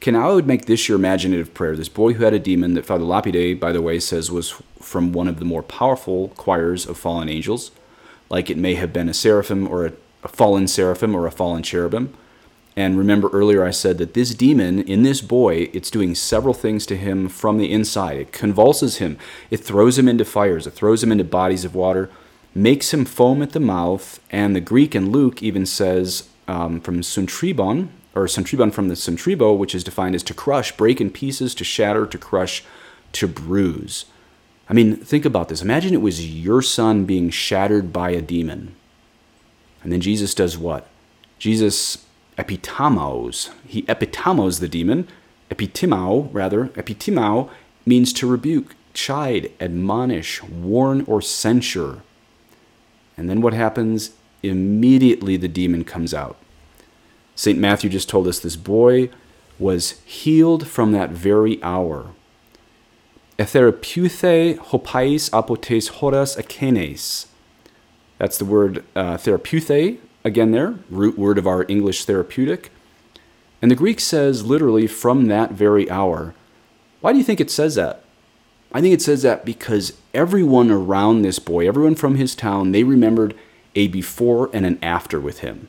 Can 0.00 0.14
I 0.14 0.28
would 0.28 0.46
make 0.46 0.66
this 0.66 0.86
your 0.86 0.98
imaginative 0.98 1.54
prayer. 1.54 1.74
This 1.74 1.88
boy 1.88 2.12
who 2.12 2.24
had 2.24 2.34
a 2.34 2.38
demon 2.38 2.74
that 2.74 2.84
Father 2.84 3.04
Lapide, 3.04 3.58
by 3.58 3.72
the 3.72 3.80
way, 3.80 3.98
says 3.98 4.30
was 4.30 4.50
from 4.80 5.12
one 5.12 5.26
of 5.26 5.38
the 5.38 5.46
more 5.46 5.62
powerful 5.62 6.28
choirs 6.36 6.86
of 6.86 6.98
fallen 6.98 7.30
angels, 7.30 7.70
like 8.28 8.50
it 8.50 8.58
may 8.58 8.74
have 8.74 8.92
been 8.92 9.08
a 9.08 9.14
seraphim 9.14 9.66
or 9.66 9.86
a, 9.86 9.92
a 10.22 10.28
fallen 10.28 10.68
seraphim 10.68 11.16
or 11.16 11.26
a 11.26 11.32
fallen 11.32 11.62
cherubim. 11.62 12.14
And 12.76 12.96
remember 12.96 13.28
earlier 13.30 13.64
I 13.64 13.70
said 13.72 13.98
that 13.98 14.14
this 14.14 14.34
demon 14.34 14.82
in 14.82 15.02
this 15.02 15.20
boy, 15.20 15.70
it's 15.72 15.90
doing 15.90 16.14
several 16.14 16.54
things 16.54 16.86
to 16.86 16.96
him 16.96 17.28
from 17.28 17.58
the 17.58 17.72
inside. 17.72 18.18
It 18.18 18.32
convulses 18.32 18.98
him, 18.98 19.18
it 19.50 19.56
throws 19.56 19.98
him 19.98 20.06
into 20.06 20.24
fires, 20.24 20.66
it 20.66 20.74
throws 20.74 21.02
him 21.02 21.10
into 21.10 21.24
bodies 21.24 21.64
of 21.64 21.74
water, 21.74 22.08
makes 22.54 22.92
him 22.92 23.04
foam 23.04 23.42
at 23.42 23.52
the 23.52 23.60
mouth, 23.60 24.20
and 24.30 24.54
the 24.54 24.60
Greek 24.60 24.94
in 24.94 25.10
Luke 25.10 25.42
even 25.42 25.66
says 25.66 26.28
um, 26.46 26.80
from 26.80 27.00
suntribon, 27.02 27.88
or 28.14 28.24
centribon 28.24 28.72
from 28.72 28.88
the 28.88 28.94
centribo, 28.94 29.56
which 29.56 29.74
is 29.74 29.84
defined 29.84 30.14
as 30.14 30.22
to 30.24 30.34
crush, 30.34 30.76
break 30.76 31.00
in 31.00 31.10
pieces, 31.10 31.54
to 31.54 31.64
shatter, 31.64 32.06
to 32.06 32.18
crush, 32.18 32.64
to 33.12 33.28
bruise. 33.28 34.06
I 34.68 34.74
mean, 34.74 34.96
think 34.96 35.24
about 35.24 35.48
this. 35.48 35.62
Imagine 35.62 35.94
it 35.94 36.02
was 36.02 36.28
your 36.28 36.60
son 36.60 37.04
being 37.04 37.30
shattered 37.30 37.92
by 37.92 38.10
a 38.10 38.20
demon. 38.20 38.74
And 39.82 39.92
then 39.92 40.00
Jesus 40.00 40.34
does 40.34 40.58
what? 40.58 40.88
Jesus 41.38 42.04
epitamos. 42.36 43.50
He 43.66 43.82
epitamos 43.82 44.60
the 44.60 44.68
demon. 44.68 45.08
Epitimao, 45.50 46.28
rather. 46.32 46.66
Epitimao 46.68 47.48
means 47.86 48.12
to 48.12 48.26
rebuke, 48.26 48.74
chide, 48.92 49.50
admonish, 49.60 50.42
warn, 50.42 51.02
or 51.06 51.22
censure. 51.22 52.02
And 53.18 53.28
then 53.28 53.40
what 53.40 53.52
happens? 53.52 54.12
Immediately 54.42 55.36
the 55.36 55.48
demon 55.48 55.84
comes 55.84 56.14
out. 56.14 56.36
St. 57.34 57.58
Matthew 57.58 57.90
just 57.90 58.08
told 58.08 58.26
us 58.28 58.38
this 58.38 58.56
boy 58.56 59.10
was 59.58 60.00
healed 60.04 60.68
from 60.68 60.92
that 60.92 61.10
very 61.10 61.62
hour. 61.62 62.12
Etherapeuthe 63.38 64.58
hopais 64.58 65.30
apotes 65.30 65.90
horas 65.90 66.36
akenes. 66.36 67.26
That's 68.18 68.38
the 68.38 68.44
word 68.44 68.84
uh, 68.96 69.16
therapeuthe, 69.16 69.98
again 70.24 70.52
there, 70.52 70.76
root 70.90 71.18
word 71.18 71.38
of 71.38 71.46
our 71.46 71.64
English 71.68 72.04
therapeutic. 72.04 72.70
And 73.60 73.70
the 73.70 73.76
Greek 73.76 74.00
says 74.00 74.44
literally 74.44 74.86
from 74.86 75.26
that 75.26 75.52
very 75.52 75.90
hour. 75.90 76.34
Why 77.00 77.12
do 77.12 77.18
you 77.18 77.24
think 77.24 77.40
it 77.40 77.50
says 77.50 77.74
that? 77.74 78.04
I 78.72 78.80
think 78.80 78.94
it 78.94 79.02
says 79.02 79.22
that 79.22 79.44
because 79.44 79.94
everyone 80.12 80.70
around 80.70 81.22
this 81.22 81.38
boy, 81.38 81.66
everyone 81.66 81.94
from 81.94 82.16
his 82.16 82.34
town, 82.34 82.72
they 82.72 82.84
remembered 82.84 83.34
a 83.74 83.88
before 83.88 84.50
and 84.52 84.66
an 84.66 84.78
after 84.82 85.18
with 85.20 85.40
him. 85.40 85.68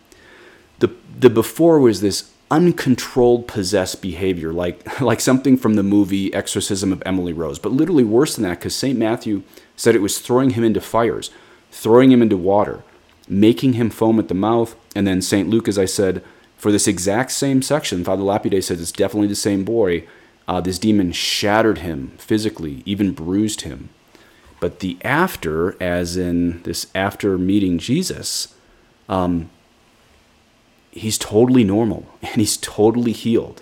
The, 0.79 0.93
the 1.17 1.29
before 1.29 1.79
was 1.79 2.01
this 2.01 2.31
uncontrolled 2.51 3.47
possessed 3.47 4.01
behavior, 4.01 4.51
like, 4.51 5.01
like 5.01 5.21
something 5.21 5.55
from 5.55 5.75
the 5.75 5.83
movie 5.83 6.33
Exorcism 6.33 6.91
of 6.91 7.03
Emily 7.05 7.33
Rose, 7.33 7.59
but 7.59 7.71
literally 7.71 8.03
worse 8.03 8.35
than 8.35 8.43
that 8.43 8.59
because 8.59 8.75
St. 8.75 8.97
Matthew 8.97 9.43
said 9.75 9.95
it 9.95 10.01
was 10.01 10.19
throwing 10.19 10.51
him 10.51 10.63
into 10.63 10.81
fires, 10.81 11.31
throwing 11.71 12.11
him 12.11 12.21
into 12.21 12.37
water, 12.37 12.83
making 13.27 13.73
him 13.73 13.89
foam 13.89 14.19
at 14.19 14.27
the 14.27 14.33
mouth. 14.33 14.75
And 14.95 15.07
then 15.07 15.21
St. 15.21 15.49
Luke, 15.49 15.67
as 15.67 15.77
I 15.77 15.85
said, 15.85 16.23
for 16.57 16.71
this 16.71 16.87
exact 16.87 17.31
same 17.31 17.61
section, 17.61 18.03
Father 18.03 18.23
Lapide 18.23 18.63
says 18.63 18.81
it's 18.81 18.91
definitely 18.91 19.27
the 19.27 19.35
same 19.35 19.63
boy. 19.63 20.05
Uh, 20.49 20.59
this 20.59 20.79
demon 20.79 21.11
shattered 21.11 21.77
him 21.77 22.11
physically, 22.17 22.81
even 22.83 23.11
bruised 23.11 23.61
him. 23.61 23.89
But 24.59 24.79
the 24.79 24.97
after, 25.03 25.81
as 25.81 26.17
in 26.17 26.63
this 26.63 26.87
after 26.95 27.37
meeting 27.37 27.77
Jesus, 27.77 28.55
um, 29.07 29.51
he's 30.89 31.19
totally 31.19 31.63
normal 31.63 32.07
and 32.23 32.37
he's 32.37 32.57
totally 32.57 33.11
healed. 33.11 33.61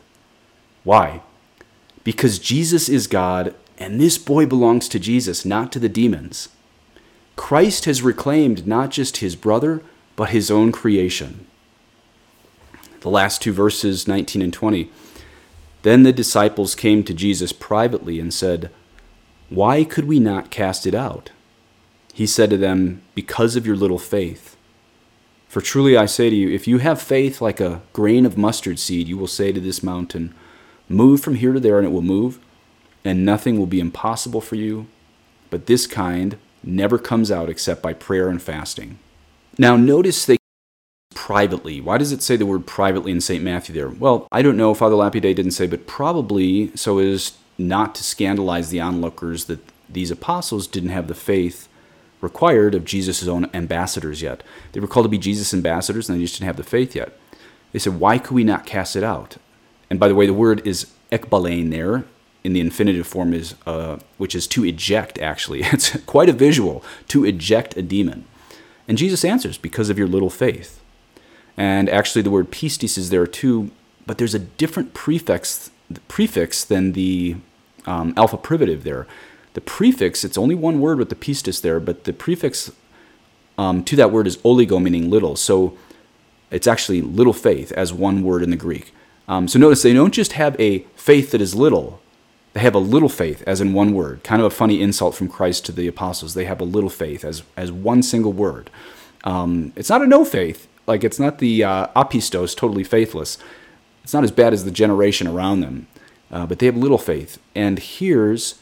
Why? 0.86 1.22
Because 2.06 2.40
Jesus 2.40 2.88
is 2.88 3.08
God 3.08 3.54
and 3.78 4.00
this 4.00 4.18
boy 4.18 4.46
belongs 4.46 4.88
to 4.88 4.98
Jesus, 4.98 5.44
not 5.44 5.74
to 5.74 5.80
the 5.80 5.90
demons. 5.90 6.48
Christ 7.36 7.84
has 7.84 8.02
reclaimed 8.02 8.66
not 8.66 8.92
just 8.92 9.18
his 9.18 9.36
brother, 9.36 9.82
but 10.16 10.30
his 10.30 10.50
own 10.50 10.72
creation. 10.72 11.48
The 13.02 13.10
last 13.10 13.42
two 13.42 13.52
verses, 13.52 14.08
19 14.08 14.42
and 14.42 14.54
20. 14.54 14.90
Then 15.88 16.04
the 16.04 16.12
disciples 16.12 16.76
came 16.76 17.02
to 17.06 17.14
Jesus 17.14 17.54
privately 17.54 18.20
and 18.20 18.34
said, 18.34 18.72
Why 19.48 19.86
could 19.86 20.04
we 20.04 20.20
not 20.20 20.52
cast 20.52 20.86
it 20.86 20.94
out? 20.94 21.32
He 22.14 22.28
said 22.28 22.50
to 22.50 22.58
them, 22.58 23.04
Because 23.16 23.56
of 23.56 23.66
your 23.66 23.78
little 23.78 23.98
faith. 23.98 24.58
For 25.48 25.62
truly 25.62 25.96
I 25.96 26.06
say 26.06 26.30
to 26.30 26.36
you, 26.36 26.50
if 26.50 26.68
you 26.68 26.80
have 26.80 27.02
faith 27.02 27.40
like 27.40 27.62
a 27.62 27.84
grain 27.94 28.26
of 28.26 28.38
mustard 28.38 28.80
seed, 28.80 29.08
you 29.08 29.18
will 29.18 29.28
say 29.28 29.54
to 29.54 29.62
this 29.62 29.82
mountain, 29.82 30.36
Move 30.90 31.22
from 31.22 31.36
here 31.36 31.54
to 31.54 31.60
there, 31.62 31.78
and 31.78 31.88
it 31.88 31.92
will 31.92 32.02
move, 32.02 32.38
and 33.06 33.24
nothing 33.24 33.58
will 33.58 33.66
be 33.66 33.80
impossible 33.80 34.42
for 34.42 34.56
you. 34.56 34.88
But 35.50 35.68
this 35.68 35.88
kind 35.88 36.38
never 36.62 36.98
comes 36.98 37.32
out 37.32 37.50
except 37.50 37.82
by 37.82 37.94
prayer 37.94 38.28
and 38.28 38.42
fasting. 38.42 39.00
Now, 39.58 39.78
notice 39.78 40.26
they 40.26 40.36
privately. 41.28 41.82
Why 41.82 41.98
does 41.98 42.14
it 42.14 42.22
say 42.22 42.38
the 42.38 42.46
word 42.46 42.66
privately 42.66 43.12
in 43.12 43.20
St. 43.20 43.44
Matthew 43.44 43.76
there? 43.76 43.90
Well, 43.90 44.30
I 44.32 44.42
don't 44.42 44.56
know. 44.56 44.74
Father 44.74 44.96
Lapide 44.96 45.24
didn't 45.24 45.52
say, 45.52 45.68
but 45.68 45.86
probably 45.86 46.72
so 46.74 47.00
as 47.00 47.38
not 47.58 47.96
to 47.96 48.04
scandalize 48.04 48.70
the 48.70 48.80
onlookers 48.80 49.44
that 49.46 49.60
these 49.90 50.10
apostles 50.10 50.68
didn't 50.68 50.92
have 50.92 51.10
the 51.10 51.14
faith 51.14 51.68
required 52.22 52.74
of 52.74 52.86
Jesus' 52.86 53.28
own 53.28 53.50
ambassadors 53.54 54.22
yet. 54.22 54.42
They 54.72 54.80
were 54.80 54.88
called 54.88 55.04
to 55.04 55.10
be 55.10 55.18
Jesus' 55.18 55.54
ambassadors, 55.54 56.08
and 56.08 56.18
they 56.18 56.24
just 56.24 56.36
didn't 56.36 56.48
have 56.48 56.56
the 56.56 56.64
faith 56.64 56.96
yet. 56.96 57.12
They 57.74 57.80
said, 57.80 58.00
Why 58.00 58.20
could 58.20 58.34
we 58.34 58.46
not 58.46 58.66
cast 58.66 58.96
it 58.96 59.04
out? 59.04 59.36
And 59.90 60.00
by 60.00 60.08
the 60.08 60.16
way, 60.16 60.28
the 60.28 60.34
word 60.34 60.66
is 60.66 60.88
ekbalein 61.12 61.72
there 61.72 62.06
in 62.46 62.54
the 62.54 62.62
infinitive 62.62 63.06
form 63.06 63.34
is 63.34 63.56
uh, 63.66 64.00
which 64.18 64.34
is 64.34 64.48
to 64.48 64.64
eject 64.64 65.20
actually 65.20 65.62
it's 65.74 66.00
quite 66.06 66.30
a 66.30 66.34
visual 66.48 66.86
to 67.10 67.26
eject 67.26 67.76
a 67.76 67.82
demon 67.82 68.24
and 68.88 68.98
jesus 68.98 69.26
answers 69.26 69.58
because 69.58 69.90
of 69.90 69.98
your 69.98 70.08
little 70.08 70.30
faith 70.30 70.82
and 71.58 71.90
actually 71.90 72.22
the 72.22 72.30
word 72.30 72.52
pistis 72.52 72.98
is 72.98 73.10
there 73.10 73.28
too 73.28 73.72
but 74.06 74.18
there's 74.18 74.36
a 74.36 74.40
different 74.40 74.94
prefix 74.94 75.72
prefix 76.08 76.64
than 76.64 76.94
the 76.94 77.36
um, 77.86 78.14
alpha 78.16 78.38
privative 78.38 78.84
there 78.84 79.08
the 79.58 79.62
prefix, 79.62 80.24
it's 80.24 80.38
only 80.38 80.54
one 80.54 80.80
word 80.80 81.00
with 81.00 81.10
the 81.10 81.16
pistis 81.16 81.62
there, 81.62 81.80
but 81.80 82.04
the 82.04 82.14
prefix 82.14 82.72
um, 83.58 83.84
to 83.86 83.96
that 83.96 84.12
word 84.12 84.28
is 84.28 84.38
oligo, 84.46 84.80
meaning 84.80 85.10
little. 85.10 85.36
So 85.36 85.76
it's 86.52 86.68
actually 86.68 87.02
little 87.02 87.34
faith 87.34 87.72
as 87.72 87.92
one 87.92 88.22
word 88.22 88.44
in 88.44 88.52
the 88.52 88.56
Greek. 88.56 88.94
Um, 89.28 89.48
so 89.48 89.58
notice 89.58 89.82
they 89.82 89.94
don't 89.94 90.14
just 90.14 90.34
have 90.34 90.56
a 90.62 90.86
faith 90.96 91.32
that 91.32 91.42
is 91.42 91.56
little, 91.56 92.00
they 92.54 92.60
have 92.60 92.76
a 92.76 92.78
little 92.78 93.10
faith 93.10 93.44
as 93.48 93.60
in 93.60 93.74
one 93.74 93.96
word. 93.96 94.22
Kind 94.24 94.44
of 94.44 94.46
a 94.46 94.56
funny 94.56 94.80
insult 94.80 95.16
from 95.16 95.28
Christ 95.28 95.66
to 95.66 95.72
the 95.72 95.88
apostles. 95.88 96.36
They 96.36 96.46
have 96.46 96.62
a 96.62 96.64
little 96.64 96.92
faith 96.92 97.26
as, 97.26 97.42
as 97.56 97.72
one 97.72 98.04
single 98.04 98.34
word. 98.34 98.70
Um, 99.24 99.74
it's 99.76 99.90
not 99.90 100.04
a 100.04 100.06
no 100.06 100.24
faith. 100.24 100.68
Like 100.88 101.04
it's 101.04 101.20
not 101.20 101.40
the 101.40 101.64
uh, 101.64 101.88
apistos, 101.96 102.56
totally 102.56 102.84
faithless. 102.84 103.38
It's 104.04 104.14
not 104.14 104.24
as 104.24 104.32
bad 104.32 104.54
as 104.54 104.64
the 104.64 104.72
generation 104.72 105.28
around 105.28 105.60
them, 105.60 105.88
uh, 106.32 106.46
but 106.46 106.60
they 106.60 106.66
have 106.66 106.78
little 106.78 106.98
faith. 106.98 107.40
And 107.54 107.78
here's 107.78 108.60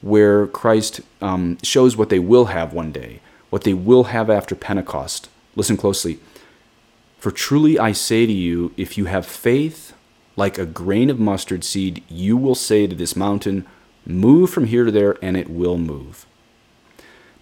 where 0.00 0.46
Christ 0.46 1.00
um, 1.20 1.58
shows 1.62 1.96
what 1.96 2.10
they 2.10 2.20
will 2.20 2.46
have 2.46 2.72
one 2.72 2.92
day, 2.92 3.20
what 3.50 3.64
they 3.64 3.74
will 3.74 4.04
have 4.04 4.30
after 4.30 4.54
Pentecost. 4.54 5.28
Listen 5.56 5.76
closely. 5.76 6.20
For 7.18 7.30
truly 7.30 7.78
I 7.78 7.92
say 7.92 8.26
to 8.26 8.32
you, 8.32 8.72
if 8.76 8.96
you 8.96 9.06
have 9.06 9.26
faith 9.26 9.94
like 10.36 10.58
a 10.58 10.66
grain 10.66 11.10
of 11.10 11.18
mustard 11.18 11.64
seed, 11.64 12.04
you 12.08 12.36
will 12.36 12.54
say 12.54 12.86
to 12.86 12.94
this 12.94 13.16
mountain, 13.16 13.66
Move 14.06 14.50
from 14.50 14.66
here 14.66 14.84
to 14.84 14.90
there, 14.90 15.16
and 15.22 15.36
it 15.36 15.48
will 15.48 15.78
move. 15.78 16.26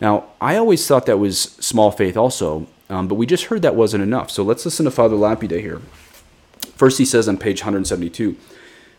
Now, 0.00 0.26
I 0.40 0.56
always 0.56 0.86
thought 0.86 1.06
that 1.06 1.18
was 1.18 1.40
small 1.40 1.90
faith 1.90 2.16
also, 2.16 2.68
um, 2.92 3.08
but 3.08 3.14
we 3.14 3.26
just 3.26 3.46
heard 3.46 3.62
that 3.62 3.74
wasn't 3.74 4.02
enough. 4.02 4.30
So 4.30 4.42
let's 4.42 4.64
listen 4.64 4.84
to 4.84 4.90
Father 4.90 5.16
Lapide 5.16 5.50
here. 5.50 5.80
First, 6.76 6.98
he 6.98 7.04
says 7.04 7.28
on 7.28 7.38
page 7.38 7.62
172 7.62 8.36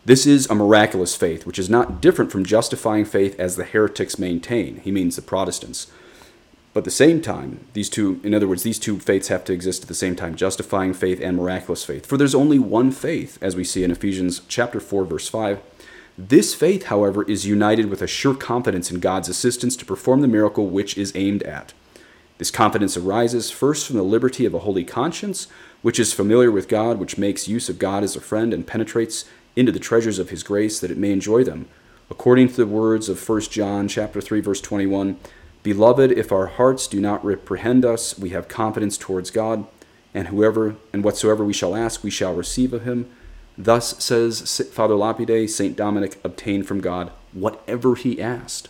this 0.06 0.26
is 0.26 0.50
a 0.50 0.56
miraculous 0.56 1.16
faith, 1.16 1.46
which 1.46 1.58
is 1.58 1.70
not 1.70 2.02
different 2.02 2.30
from 2.30 2.44
justifying 2.44 3.06
faith 3.06 3.40
as 3.40 3.56
the 3.56 3.64
heretics 3.64 4.20
maintain. 4.20 4.82
He 4.82 4.92
means 4.92 5.16
the 5.16 5.22
Protestants. 5.22 5.90
But 6.74 6.82
at 6.82 6.86
the 6.86 6.92
same 6.92 7.22
time, 7.22 7.68
these 7.72 7.90
two, 7.90 8.20
in 8.22 8.34
other 8.34 8.48
words, 8.48 8.64
these 8.64 8.80
two 8.80 9.00
faiths 9.00 9.30
have 9.30 9.46
to 9.46 9.54
exist 9.54 9.84
at 9.84 9.88
the 9.88 9.94
same 9.94 10.18
time, 10.18 10.36
justifying 10.36 10.94
faith 10.94 11.22
and 11.22 11.38
miraculous 11.38 11.86
faith. 11.86 12.06
For 12.06 12.18
there's 12.18 12.36
only 12.36 12.60
one 12.60 12.92
faith, 12.92 13.38
as 13.42 13.56
we 13.56 13.64
see 13.64 13.86
in 13.86 13.92
Ephesians 13.92 14.42
chapter 14.50 14.82
4, 14.82 15.06
verse 15.06 15.30
5. 15.30 15.62
This 16.18 16.54
faith, 16.54 16.88
however, 16.88 17.24
is 17.24 17.46
united 17.46 17.86
with 17.86 18.02
a 18.02 18.08
sure 18.08 18.36
confidence 18.36 18.92
in 18.92 19.00
God's 19.00 19.30
assistance 19.30 19.78
to 19.78 19.86
perform 19.86 20.20
the 20.20 20.28
miracle 20.28 20.68
which 20.68 20.98
is 20.98 21.16
aimed 21.16 21.44
at. 21.44 21.74
This 22.38 22.52
confidence 22.52 22.98
arises 22.98 23.52
first 23.52 23.86
from 23.86 23.98
the 23.98 24.04
liberty 24.04 24.46
of 24.46 24.54
a 24.54 24.60
holy 24.60 24.84
conscience, 24.84 25.48
which 25.82 26.00
is 26.00 26.14
familiar 26.14 26.52
with 26.52 26.68
God, 26.68 26.98
which 26.98 27.18
makes 27.18 27.48
use 27.48 27.70
of 27.70 27.80
God 27.80 28.04
as 28.04 28.16
a 28.16 28.22
friend 28.22 28.54
and 28.54 28.66
penetrates 28.66 29.26
into 29.56 29.72
the 29.72 29.80
treasures 29.80 30.20
of 30.20 30.30
his 30.30 30.44
grace 30.44 30.80
that 30.80 30.92
it 30.92 30.98
may 30.98 31.12
enjoy 31.12 31.44
them. 31.44 31.68
According 32.10 32.50
to 32.50 32.56
the 32.56 32.66
words 32.66 33.08
of 33.10 33.28
1 33.28 33.42
John 33.42 33.88
chapter 33.88 34.20
3 34.22 34.42
verse 34.42 34.62
21 34.62 35.18
beloved 35.62 36.12
if 36.12 36.32
our 36.32 36.48
hearts 36.48 36.88
do 36.88 37.00
not 37.00 37.24
reprehend 37.24 37.86
us 37.86 38.20
we 38.20 38.30
have 38.30 38.48
confidence 38.48 38.98
towards 38.98 39.32
God 39.32 39.66
and 40.14 40.28
whoever 40.28 40.76
and 40.92 41.04
whatsoever 41.04 41.46
we 41.46 41.54
shall 41.54 41.76
ask 41.76 42.04
we 42.04 42.10
shall 42.10 42.34
receive 42.34 42.74
of 42.74 42.84
him. 42.84 43.10
Thus 43.58 44.04
says 44.04 44.62
Father 44.74 44.96
Lapide 44.96 45.50
Saint 45.50 45.78
Dominic 45.78 46.20
obtained 46.24 46.68
from 46.68 46.82
God 46.82 47.12
whatever 47.32 47.96
he 47.96 48.22
asked 48.22 48.68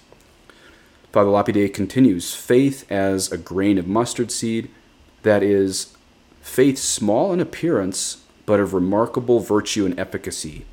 Father 1.14 1.30
Lapide 1.30 1.74
continues 1.74 2.36
faith 2.36 2.92
as 2.92 3.32
a 3.32 3.38
grain 3.38 3.78
of 3.78 3.88
mustard 3.88 4.32
seed 4.32 4.70
that 5.22 5.42
is 5.42 5.96
faith 6.42 6.78
small 6.78 7.32
in 7.32 7.40
appearance 7.40 8.26
but 8.46 8.60
of 8.60 8.74
remarkable 8.74 9.40
virtue 9.40 9.86
and 9.86 9.98
efficacy 9.98 10.66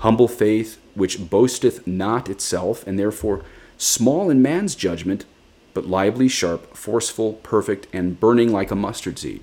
humble 0.00 0.28
faith 0.28 0.78
which 0.94 1.30
boasteth 1.30 1.86
not 1.86 2.28
itself, 2.28 2.86
and 2.86 2.98
therefore 2.98 3.42
small 3.78 4.28
in 4.28 4.42
man's 4.42 4.74
judgment, 4.74 5.24
but 5.72 5.86
lively, 5.86 6.28
sharp, 6.28 6.76
forceful, 6.76 7.34
perfect, 7.34 7.86
and 7.92 8.18
burning 8.18 8.52
like 8.52 8.70
a 8.70 8.76
mustard 8.76 9.18
seed. 9.18 9.42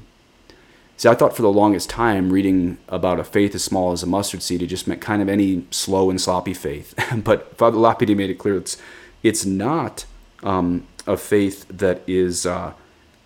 See, 0.98 1.08
I 1.08 1.16
thought 1.16 1.36
for 1.36 1.44
the 1.44 1.52
longest 1.52 1.90
time 1.90 2.34
reading 2.34 2.80
about 2.90 3.20
a 3.20 3.24
faith 3.24 3.54
as 3.56 3.63
small 3.63 3.92
as 3.92 4.04
a 4.04 4.08
mustard 4.08 4.42
seed, 4.42 4.63
it 4.63 4.68
just 4.68 4.88
meant 4.88 5.00
kind 5.00 5.22
of 5.22 5.30
any 5.30 5.66
slow 5.70 6.10
and 6.10 6.20
sloppy 6.20 6.54
faith. 6.54 6.96
but 7.24 7.56
Father 7.58 7.78
Lapide 7.78 8.18
made 8.18 8.32
it 8.32 8.40
clear 8.40 8.58
it's 8.58 8.78
it's 9.24 9.46
not 9.46 10.06
um, 10.43 10.88
a 11.06 11.17
faith 11.17 11.65
that 11.69 12.02
is 12.08 12.45
uh, 12.45 12.73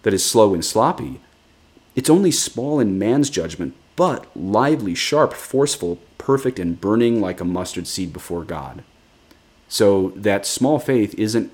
that 0.03 0.13
is 0.13 0.23
slow 0.23 0.53
and 0.53 0.63
sloppy. 0.63 1.19
It's 1.95 2.09
only 2.09 2.31
small 2.31 2.79
in 2.79 2.97
man's 2.97 3.29
judgment, 3.29 3.75
but 3.95 4.25
lively, 4.35 4.95
sharp, 4.95 5.33
forceful, 5.33 5.99
perfect, 6.17 6.59
and 6.59 6.79
burning 6.79 7.19
like 7.19 7.41
a 7.41 7.45
mustard 7.45 7.87
seed 7.87 8.13
before 8.13 8.43
God. 8.43 8.83
So 9.67 10.13
that 10.15 10.45
small 10.45 10.79
faith 10.79 11.13
isn't 11.17 11.51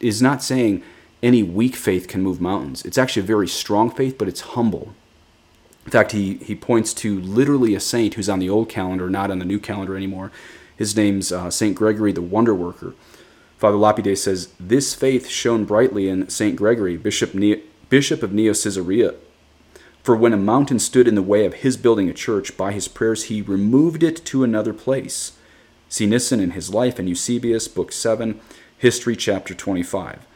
is 0.00 0.22
not 0.22 0.42
saying 0.42 0.82
any 1.22 1.42
weak 1.42 1.76
faith 1.76 2.08
can 2.08 2.22
move 2.22 2.40
mountains. 2.40 2.84
It's 2.84 2.98
actually 2.98 3.22
a 3.22 3.26
very 3.26 3.48
strong 3.48 3.90
faith, 3.90 4.16
but 4.16 4.28
it's 4.28 4.40
humble. 4.40 4.94
In 5.84 5.90
fact, 5.90 6.12
he, 6.12 6.34
he 6.36 6.54
points 6.54 6.94
to 6.94 7.20
literally 7.20 7.74
a 7.74 7.80
saint 7.80 8.14
who's 8.14 8.28
on 8.28 8.38
the 8.38 8.48
old 8.48 8.68
calendar, 8.68 9.10
not 9.10 9.30
on 9.30 9.38
the 9.38 9.44
new 9.44 9.58
calendar 9.58 9.96
anymore. 9.96 10.30
His 10.76 10.96
name's 10.96 11.32
uh, 11.32 11.50
Saint 11.50 11.74
Gregory 11.76 12.12
the 12.12 12.22
Wonder 12.22 12.54
Worker. 12.54 12.94
Father 13.60 13.76
Lapide 13.76 14.16
says, 14.16 14.48
This 14.58 14.94
faith 14.94 15.28
shone 15.28 15.66
brightly 15.66 16.08
in 16.08 16.30
Saint 16.30 16.56
Gregory, 16.56 16.96
Bishop, 16.96 17.34
ne- 17.34 17.62
Bishop 17.90 18.22
of 18.22 18.32
Neo 18.32 18.54
Caesarea, 18.54 19.16
for 20.02 20.16
when 20.16 20.32
a 20.32 20.38
mountain 20.38 20.78
stood 20.78 21.06
in 21.06 21.14
the 21.14 21.20
way 21.20 21.44
of 21.44 21.52
his 21.52 21.76
building 21.76 22.08
a 22.08 22.14
church, 22.14 22.56
by 22.56 22.72
his 22.72 22.88
prayers 22.88 23.24
he 23.24 23.42
removed 23.42 24.02
it 24.02 24.24
to 24.24 24.42
another 24.42 24.72
place. 24.72 25.32
See 25.90 26.06
Nyssen 26.06 26.40
in 26.40 26.52
his 26.52 26.72
life 26.72 26.98
and 26.98 27.06
Eusebius, 27.06 27.68
Book 27.68 27.92
7, 27.92 28.40
History, 28.78 29.14
Chapter 29.14 29.52
25. 29.52 30.26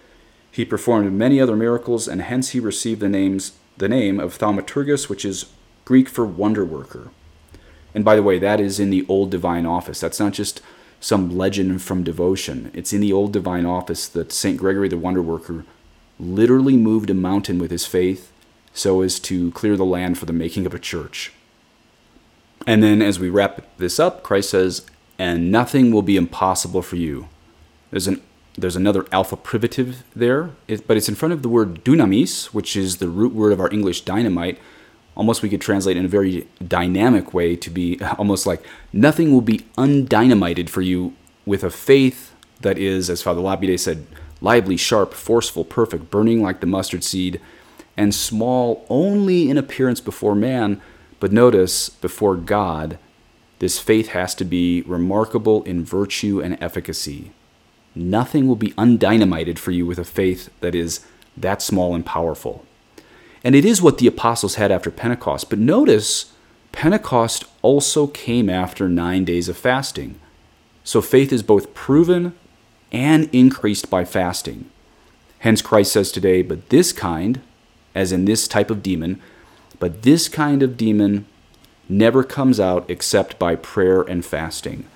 He 0.50 0.66
performed 0.66 1.10
many 1.10 1.40
other 1.40 1.56
miracles, 1.56 2.06
and 2.06 2.20
hence 2.20 2.50
he 2.50 2.60
received 2.60 3.00
the, 3.00 3.08
names, 3.08 3.52
the 3.78 3.88
name 3.88 4.20
of 4.20 4.36
Thaumaturgus, 4.36 5.08
which 5.08 5.24
is 5.24 5.46
Greek 5.86 6.10
for 6.10 6.26
wonder 6.26 6.62
worker. 6.62 7.08
And 7.94 8.04
by 8.04 8.16
the 8.16 8.22
way, 8.22 8.38
that 8.38 8.60
is 8.60 8.78
in 8.78 8.90
the 8.90 9.06
Old 9.08 9.30
Divine 9.30 9.64
Office. 9.64 10.00
That's 10.00 10.20
not 10.20 10.34
just 10.34 10.60
some 11.00 11.36
legend 11.36 11.82
from 11.82 12.02
devotion. 12.02 12.70
It's 12.74 12.92
in 12.92 13.00
the 13.00 13.12
Old 13.12 13.32
Divine 13.32 13.66
Office 13.66 14.08
that 14.08 14.32
St. 14.32 14.56
Gregory 14.56 14.88
the 14.88 14.98
Wonder 14.98 15.22
Worker 15.22 15.64
literally 16.18 16.76
moved 16.76 17.10
a 17.10 17.14
mountain 17.14 17.58
with 17.58 17.70
his 17.70 17.86
faith 17.86 18.32
so 18.72 19.02
as 19.02 19.18
to 19.20 19.50
clear 19.52 19.76
the 19.76 19.84
land 19.84 20.18
for 20.18 20.26
the 20.26 20.32
making 20.32 20.66
of 20.66 20.74
a 20.74 20.78
church. 20.78 21.32
And 22.66 22.82
then 22.82 23.02
as 23.02 23.18
we 23.18 23.28
wrap 23.28 23.64
this 23.76 24.00
up, 24.00 24.22
Christ 24.22 24.50
says, 24.50 24.86
and 25.18 25.52
nothing 25.52 25.92
will 25.92 26.02
be 26.02 26.16
impossible 26.16 26.82
for 26.82 26.96
you. 26.96 27.28
There's 27.90 28.08
an 28.08 28.20
there's 28.56 28.76
another 28.76 29.04
alpha 29.10 29.36
privative 29.36 30.04
there, 30.14 30.50
but 30.86 30.96
it's 30.96 31.08
in 31.08 31.16
front 31.16 31.34
of 31.34 31.42
the 31.42 31.48
word 31.48 31.84
dunamis, 31.84 32.46
which 32.46 32.76
is 32.76 32.98
the 32.98 33.08
root 33.08 33.34
word 33.34 33.52
of 33.52 33.60
our 33.60 33.72
English 33.72 34.02
dynamite. 34.02 34.60
Almost 35.16 35.42
we 35.42 35.48
could 35.48 35.60
translate 35.60 35.96
in 35.96 36.04
a 36.04 36.08
very 36.08 36.46
dynamic 36.66 37.32
way 37.32 37.56
to 37.56 37.70
be 37.70 38.00
almost 38.18 38.46
like 38.46 38.64
nothing 38.92 39.32
will 39.32 39.40
be 39.40 39.66
undynamited 39.78 40.68
for 40.68 40.82
you 40.82 41.14
with 41.46 41.62
a 41.62 41.70
faith 41.70 42.34
that 42.60 42.78
is, 42.78 43.10
as 43.10 43.22
Father 43.22 43.40
Lapide 43.40 43.78
said, 43.78 44.06
lively, 44.40 44.76
sharp, 44.76 45.14
forceful, 45.14 45.64
perfect, 45.64 46.10
burning 46.10 46.42
like 46.42 46.60
the 46.60 46.66
mustard 46.66 47.04
seed, 47.04 47.40
and 47.96 48.14
small 48.14 48.84
only 48.88 49.48
in 49.48 49.56
appearance 49.56 50.00
before 50.00 50.34
man, 50.34 50.80
but 51.20 51.32
notice 51.32 51.88
before 51.88 52.36
God 52.36 52.98
this 53.58 53.78
faith 53.78 54.08
has 54.08 54.34
to 54.34 54.44
be 54.44 54.82
remarkable 54.82 55.62
in 55.62 55.84
virtue 55.84 56.40
and 56.40 56.60
efficacy. 56.62 57.30
Nothing 57.94 58.48
will 58.48 58.56
be 58.56 58.72
undynamited 58.72 59.58
for 59.58 59.70
you 59.70 59.86
with 59.86 59.98
a 59.98 60.04
faith 60.04 60.50
that 60.60 60.74
is 60.74 61.06
that 61.36 61.62
small 61.62 61.94
and 61.94 62.04
powerful. 62.04 62.64
And 63.44 63.54
it 63.54 63.64
is 63.64 63.82
what 63.82 63.98
the 63.98 64.06
apostles 64.06 64.54
had 64.54 64.72
after 64.72 64.90
Pentecost. 64.90 65.50
But 65.50 65.58
notice, 65.58 66.32
Pentecost 66.72 67.44
also 67.62 68.06
came 68.06 68.48
after 68.48 68.88
nine 68.88 69.24
days 69.24 69.48
of 69.48 69.56
fasting. 69.56 70.18
So 70.82 71.00
faith 71.02 71.32
is 71.32 71.42
both 71.42 71.74
proven 71.74 72.34
and 72.90 73.28
increased 73.32 73.90
by 73.90 74.04
fasting. 74.04 74.70
Hence, 75.40 75.60
Christ 75.60 75.92
says 75.92 76.10
today, 76.10 76.40
but 76.40 76.70
this 76.70 76.92
kind, 76.92 77.42
as 77.94 78.12
in 78.12 78.24
this 78.24 78.48
type 78.48 78.70
of 78.70 78.82
demon, 78.82 79.20
but 79.78 80.02
this 80.02 80.28
kind 80.28 80.62
of 80.62 80.76
demon 80.78 81.26
never 81.88 82.24
comes 82.24 82.58
out 82.58 82.88
except 82.88 83.38
by 83.38 83.54
prayer 83.56 84.00
and 84.00 84.24
fasting. 84.24 84.86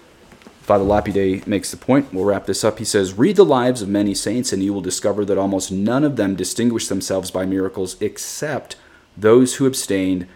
Father 0.68 0.84
Lapide 0.84 1.46
makes 1.46 1.70
the 1.70 1.78
point. 1.78 2.12
We'll 2.12 2.26
wrap 2.26 2.44
this 2.44 2.62
up. 2.62 2.78
He 2.78 2.84
says, 2.84 3.16
Read 3.16 3.36
the 3.36 3.44
lives 3.44 3.80
of 3.80 3.88
many 3.88 4.12
saints, 4.12 4.52
and 4.52 4.62
you 4.62 4.74
will 4.74 4.82
discover 4.82 5.24
that 5.24 5.38
almost 5.38 5.72
none 5.72 6.04
of 6.04 6.16
them 6.16 6.36
distinguished 6.36 6.90
themselves 6.90 7.30
by 7.30 7.46
miracles 7.46 7.96
except 8.02 8.76
those 9.16 9.54
who 9.54 9.64
abstained 9.64 10.28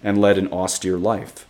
and 0.00 0.20
led 0.20 0.38
an 0.38 0.46
austere 0.52 0.96
life. 0.96 1.44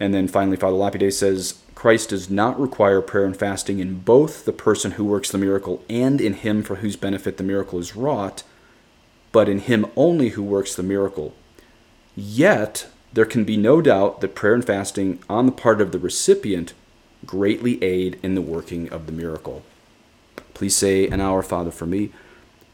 And 0.00 0.12
then 0.12 0.26
finally, 0.26 0.56
Father 0.56 0.74
Lapide 0.74 1.14
says, 1.14 1.62
Christ 1.76 2.08
does 2.08 2.28
not 2.28 2.58
require 2.58 3.00
prayer 3.00 3.24
and 3.24 3.36
fasting 3.36 3.78
in 3.78 4.00
both 4.00 4.46
the 4.46 4.52
person 4.52 4.92
who 4.92 5.04
works 5.04 5.30
the 5.30 5.38
miracle 5.38 5.84
and 5.88 6.20
in 6.20 6.32
him 6.32 6.64
for 6.64 6.76
whose 6.76 6.96
benefit 6.96 7.36
the 7.36 7.44
miracle 7.44 7.78
is 7.78 7.94
wrought, 7.94 8.42
but 9.30 9.48
in 9.48 9.60
him 9.60 9.86
only 9.94 10.30
who 10.30 10.42
works 10.42 10.74
the 10.74 10.82
miracle. 10.82 11.36
Yet, 12.16 12.88
there 13.12 13.26
can 13.26 13.44
be 13.44 13.56
no 13.56 13.80
doubt 13.80 14.22
that 14.22 14.34
prayer 14.34 14.54
and 14.54 14.66
fasting 14.66 15.22
on 15.28 15.46
the 15.46 15.52
part 15.52 15.80
of 15.80 15.92
the 15.92 16.00
recipient 16.00 16.74
greatly 17.26 17.82
aid 17.82 18.18
in 18.22 18.34
the 18.34 18.42
working 18.42 18.88
of 18.90 19.06
the 19.06 19.12
miracle. 19.12 19.62
Please 20.54 20.76
say 20.76 21.06
an 21.08 21.20
Our 21.20 21.42
Father 21.42 21.70
for 21.70 21.86
me, 21.86 22.10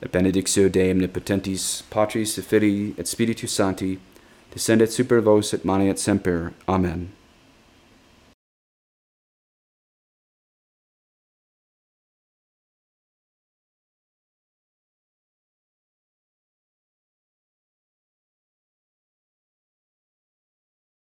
et 0.03 0.13
benedictio 0.13 0.69
Dei 0.69 0.93
omnipotentis, 0.93 1.83
Patris 1.91 2.39
et 2.39 2.45
Filii 2.45 2.95
et 2.99 3.07
Spiritus 3.07 3.53
Sancti, 3.53 3.99
descendet 4.53 4.91
super 4.91 5.21
vos 5.21 5.53
et 5.53 5.65
maneat 5.65 5.99
semper. 5.99 6.53
Amen. 6.69 7.13